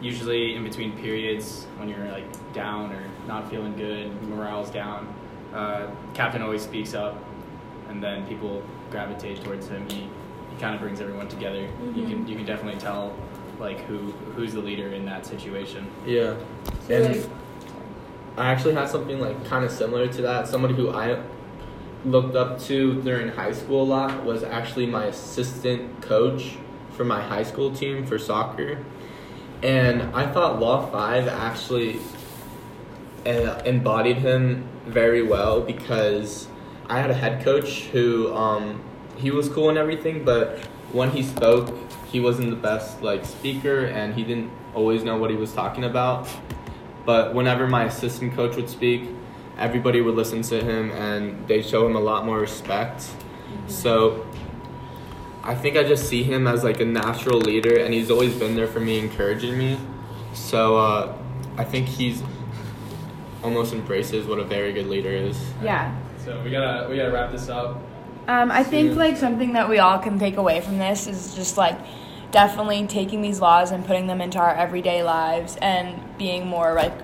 usually 0.00 0.56
in 0.56 0.64
between 0.64 0.92
periods, 0.98 1.66
when 1.76 1.88
you're 1.88 2.10
like 2.10 2.52
down 2.52 2.92
or 2.92 3.02
not 3.26 3.48
feeling 3.50 3.76
good, 3.76 4.10
morale's 4.28 4.70
down, 4.70 5.12
uh, 5.54 5.86
captain 6.14 6.42
always 6.42 6.62
speaks 6.62 6.94
up, 6.94 7.16
and 7.88 8.02
then 8.02 8.26
people 8.26 8.62
gravitate 8.90 9.42
towards 9.44 9.68
him. 9.68 9.88
He, 9.88 10.08
he 10.50 10.60
kind 10.60 10.74
of 10.74 10.80
brings 10.80 11.00
everyone 11.00 11.28
together. 11.28 11.68
You 11.94 12.06
can 12.06 12.26
you 12.26 12.36
can 12.36 12.44
definitely 12.44 12.80
tell 12.80 13.14
like 13.60 13.80
who 13.82 13.98
who's 14.34 14.52
the 14.52 14.60
leader 14.60 14.88
in 14.88 15.04
that 15.06 15.26
situation. 15.26 15.88
Yeah. 16.04 16.34
And 16.90 17.26
I 18.36 18.50
actually 18.50 18.74
had 18.74 18.88
something 18.88 19.20
like 19.20 19.44
kind 19.46 19.64
of 19.64 19.70
similar 19.70 20.08
to 20.08 20.22
that. 20.22 20.48
Somebody 20.48 20.74
who 20.74 20.90
I 20.90 21.22
looked 22.04 22.36
up 22.36 22.60
to 22.60 23.00
during 23.02 23.28
high 23.28 23.52
school 23.52 23.82
a 23.82 23.84
lot 23.84 24.24
was 24.24 24.42
actually 24.42 24.86
my 24.86 25.06
assistant 25.06 26.02
coach 26.02 26.56
for 26.92 27.04
my 27.04 27.20
high 27.20 27.42
school 27.42 27.74
team 27.74 28.06
for 28.06 28.18
soccer. 28.18 28.78
And 29.62 30.02
I 30.14 30.26
thought 30.26 30.60
Law 30.60 30.86
5 30.90 31.28
actually 31.28 31.98
uh, 33.26 33.62
embodied 33.64 34.18
him 34.18 34.68
very 34.86 35.22
well 35.22 35.60
because 35.60 36.48
I 36.88 37.00
had 37.00 37.10
a 37.10 37.14
head 37.14 37.42
coach 37.42 37.84
who 37.84 38.32
um, 38.34 38.82
he 39.16 39.30
was 39.30 39.48
cool 39.48 39.70
and 39.70 39.78
everything, 39.78 40.24
but 40.24 40.58
when 40.92 41.10
he 41.10 41.22
spoke, 41.22 41.74
he 42.12 42.20
wasn't 42.20 42.50
the 42.50 42.56
best 42.56 43.02
like 43.02 43.24
speaker 43.24 43.86
and 43.86 44.14
he 44.14 44.22
didn't 44.22 44.50
always 44.74 45.02
know 45.02 45.16
what 45.16 45.30
he 45.30 45.36
was 45.36 45.52
talking 45.52 45.84
about. 45.84 46.28
But 47.06 47.34
whenever 47.34 47.66
my 47.66 47.84
assistant 47.84 48.34
coach 48.34 48.56
would 48.56 48.68
speak, 48.68 49.08
everybody 49.58 50.00
would 50.00 50.14
listen 50.14 50.42
to 50.42 50.62
him 50.62 50.90
and 50.92 51.46
they 51.48 51.62
show 51.62 51.86
him 51.86 51.96
a 51.96 52.00
lot 52.00 52.26
more 52.26 52.38
respect. 52.38 53.08
So 53.68 54.26
I 55.42 55.54
think 55.54 55.76
I 55.76 55.84
just 55.84 56.08
see 56.08 56.22
him 56.22 56.46
as 56.46 56.64
like 56.64 56.80
a 56.80 56.84
natural 56.84 57.38
leader 57.38 57.76
and 57.78 57.94
he's 57.94 58.10
always 58.10 58.34
been 58.34 58.56
there 58.56 58.66
for 58.66 58.80
me, 58.80 58.98
encouraging 58.98 59.56
me. 59.56 59.78
So 60.32 60.76
uh, 60.76 61.16
I 61.56 61.64
think 61.64 61.86
he's 61.86 62.22
almost 63.42 63.72
embraces 63.72 64.26
what 64.26 64.38
a 64.38 64.44
very 64.44 64.72
good 64.72 64.86
leader 64.86 65.10
is. 65.10 65.38
yeah. 65.62 65.94
So 66.24 66.40
we 66.42 66.50
gotta 66.50 66.88
we 66.88 66.96
gotta 66.96 67.12
wrap 67.12 67.30
this 67.30 67.50
up. 67.50 67.76
Um, 68.26 68.50
I 68.50 68.64
think 68.64 68.96
like 68.96 69.18
something 69.18 69.52
that 69.52 69.68
we 69.68 69.78
all 69.78 69.98
can 69.98 70.18
take 70.18 70.38
away 70.38 70.62
from 70.62 70.78
this 70.78 71.06
is 71.06 71.34
just 71.34 71.58
like 71.58 71.78
definitely 72.30 72.86
taking 72.86 73.20
these 73.20 73.40
laws 73.42 73.70
and 73.70 73.84
putting 73.84 74.06
them 74.06 74.22
into 74.22 74.38
our 74.38 74.54
everyday 74.54 75.02
lives 75.02 75.56
and 75.60 76.00
being 76.16 76.46
more 76.46 76.72
like 76.72 77.03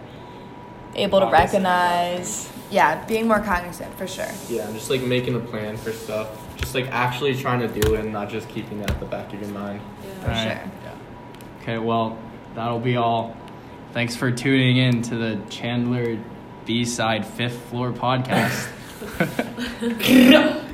able 0.95 1.21
to 1.21 1.27
Cognizant. 1.27 1.65
recognize. 1.65 2.51
Yeah, 2.71 3.05
being 3.07 3.27
more 3.27 3.41
cognizant 3.41 3.93
for 3.99 4.07
sure. 4.07 4.29
Yeah, 4.49 4.67
and 4.67 4.75
just 4.75 4.91
like 4.91 5.03
making 5.03 5.35
a 5.35 5.41
plan 5.41 5.77
for 5.77 5.91
stuff. 5.93 6.29
Just 6.57 6.75
like 6.75 6.87
actually 6.93 7.35
trying 7.35 7.61
to 7.61 7.69
do 7.81 7.95
it 7.95 8.01
and 8.01 8.13
not 8.13 8.29
just 8.29 8.49
keeping 8.49 8.81
it 8.81 8.89
at 8.91 9.01
the 9.01 9.07
back 9.07 9.33
of 9.33 9.41
your 9.41 9.51
mind. 9.51 9.81
For 10.23 10.29
Yeah. 10.31 10.59
sure. 10.61 10.71
Okay, 11.63 11.79
well 11.79 12.17
that'll 12.55 12.79
be 12.79 12.97
all. 12.97 13.37
Thanks 13.93 14.15
for 14.15 14.31
tuning 14.31 14.77
in 14.77 15.03
to 15.03 15.17
the 15.17 15.41
Chandler 15.51 16.17
B 16.65 16.85
Side 16.85 17.27
Fifth 17.27 17.59
Floor 17.71 17.91
podcast. 17.93 18.69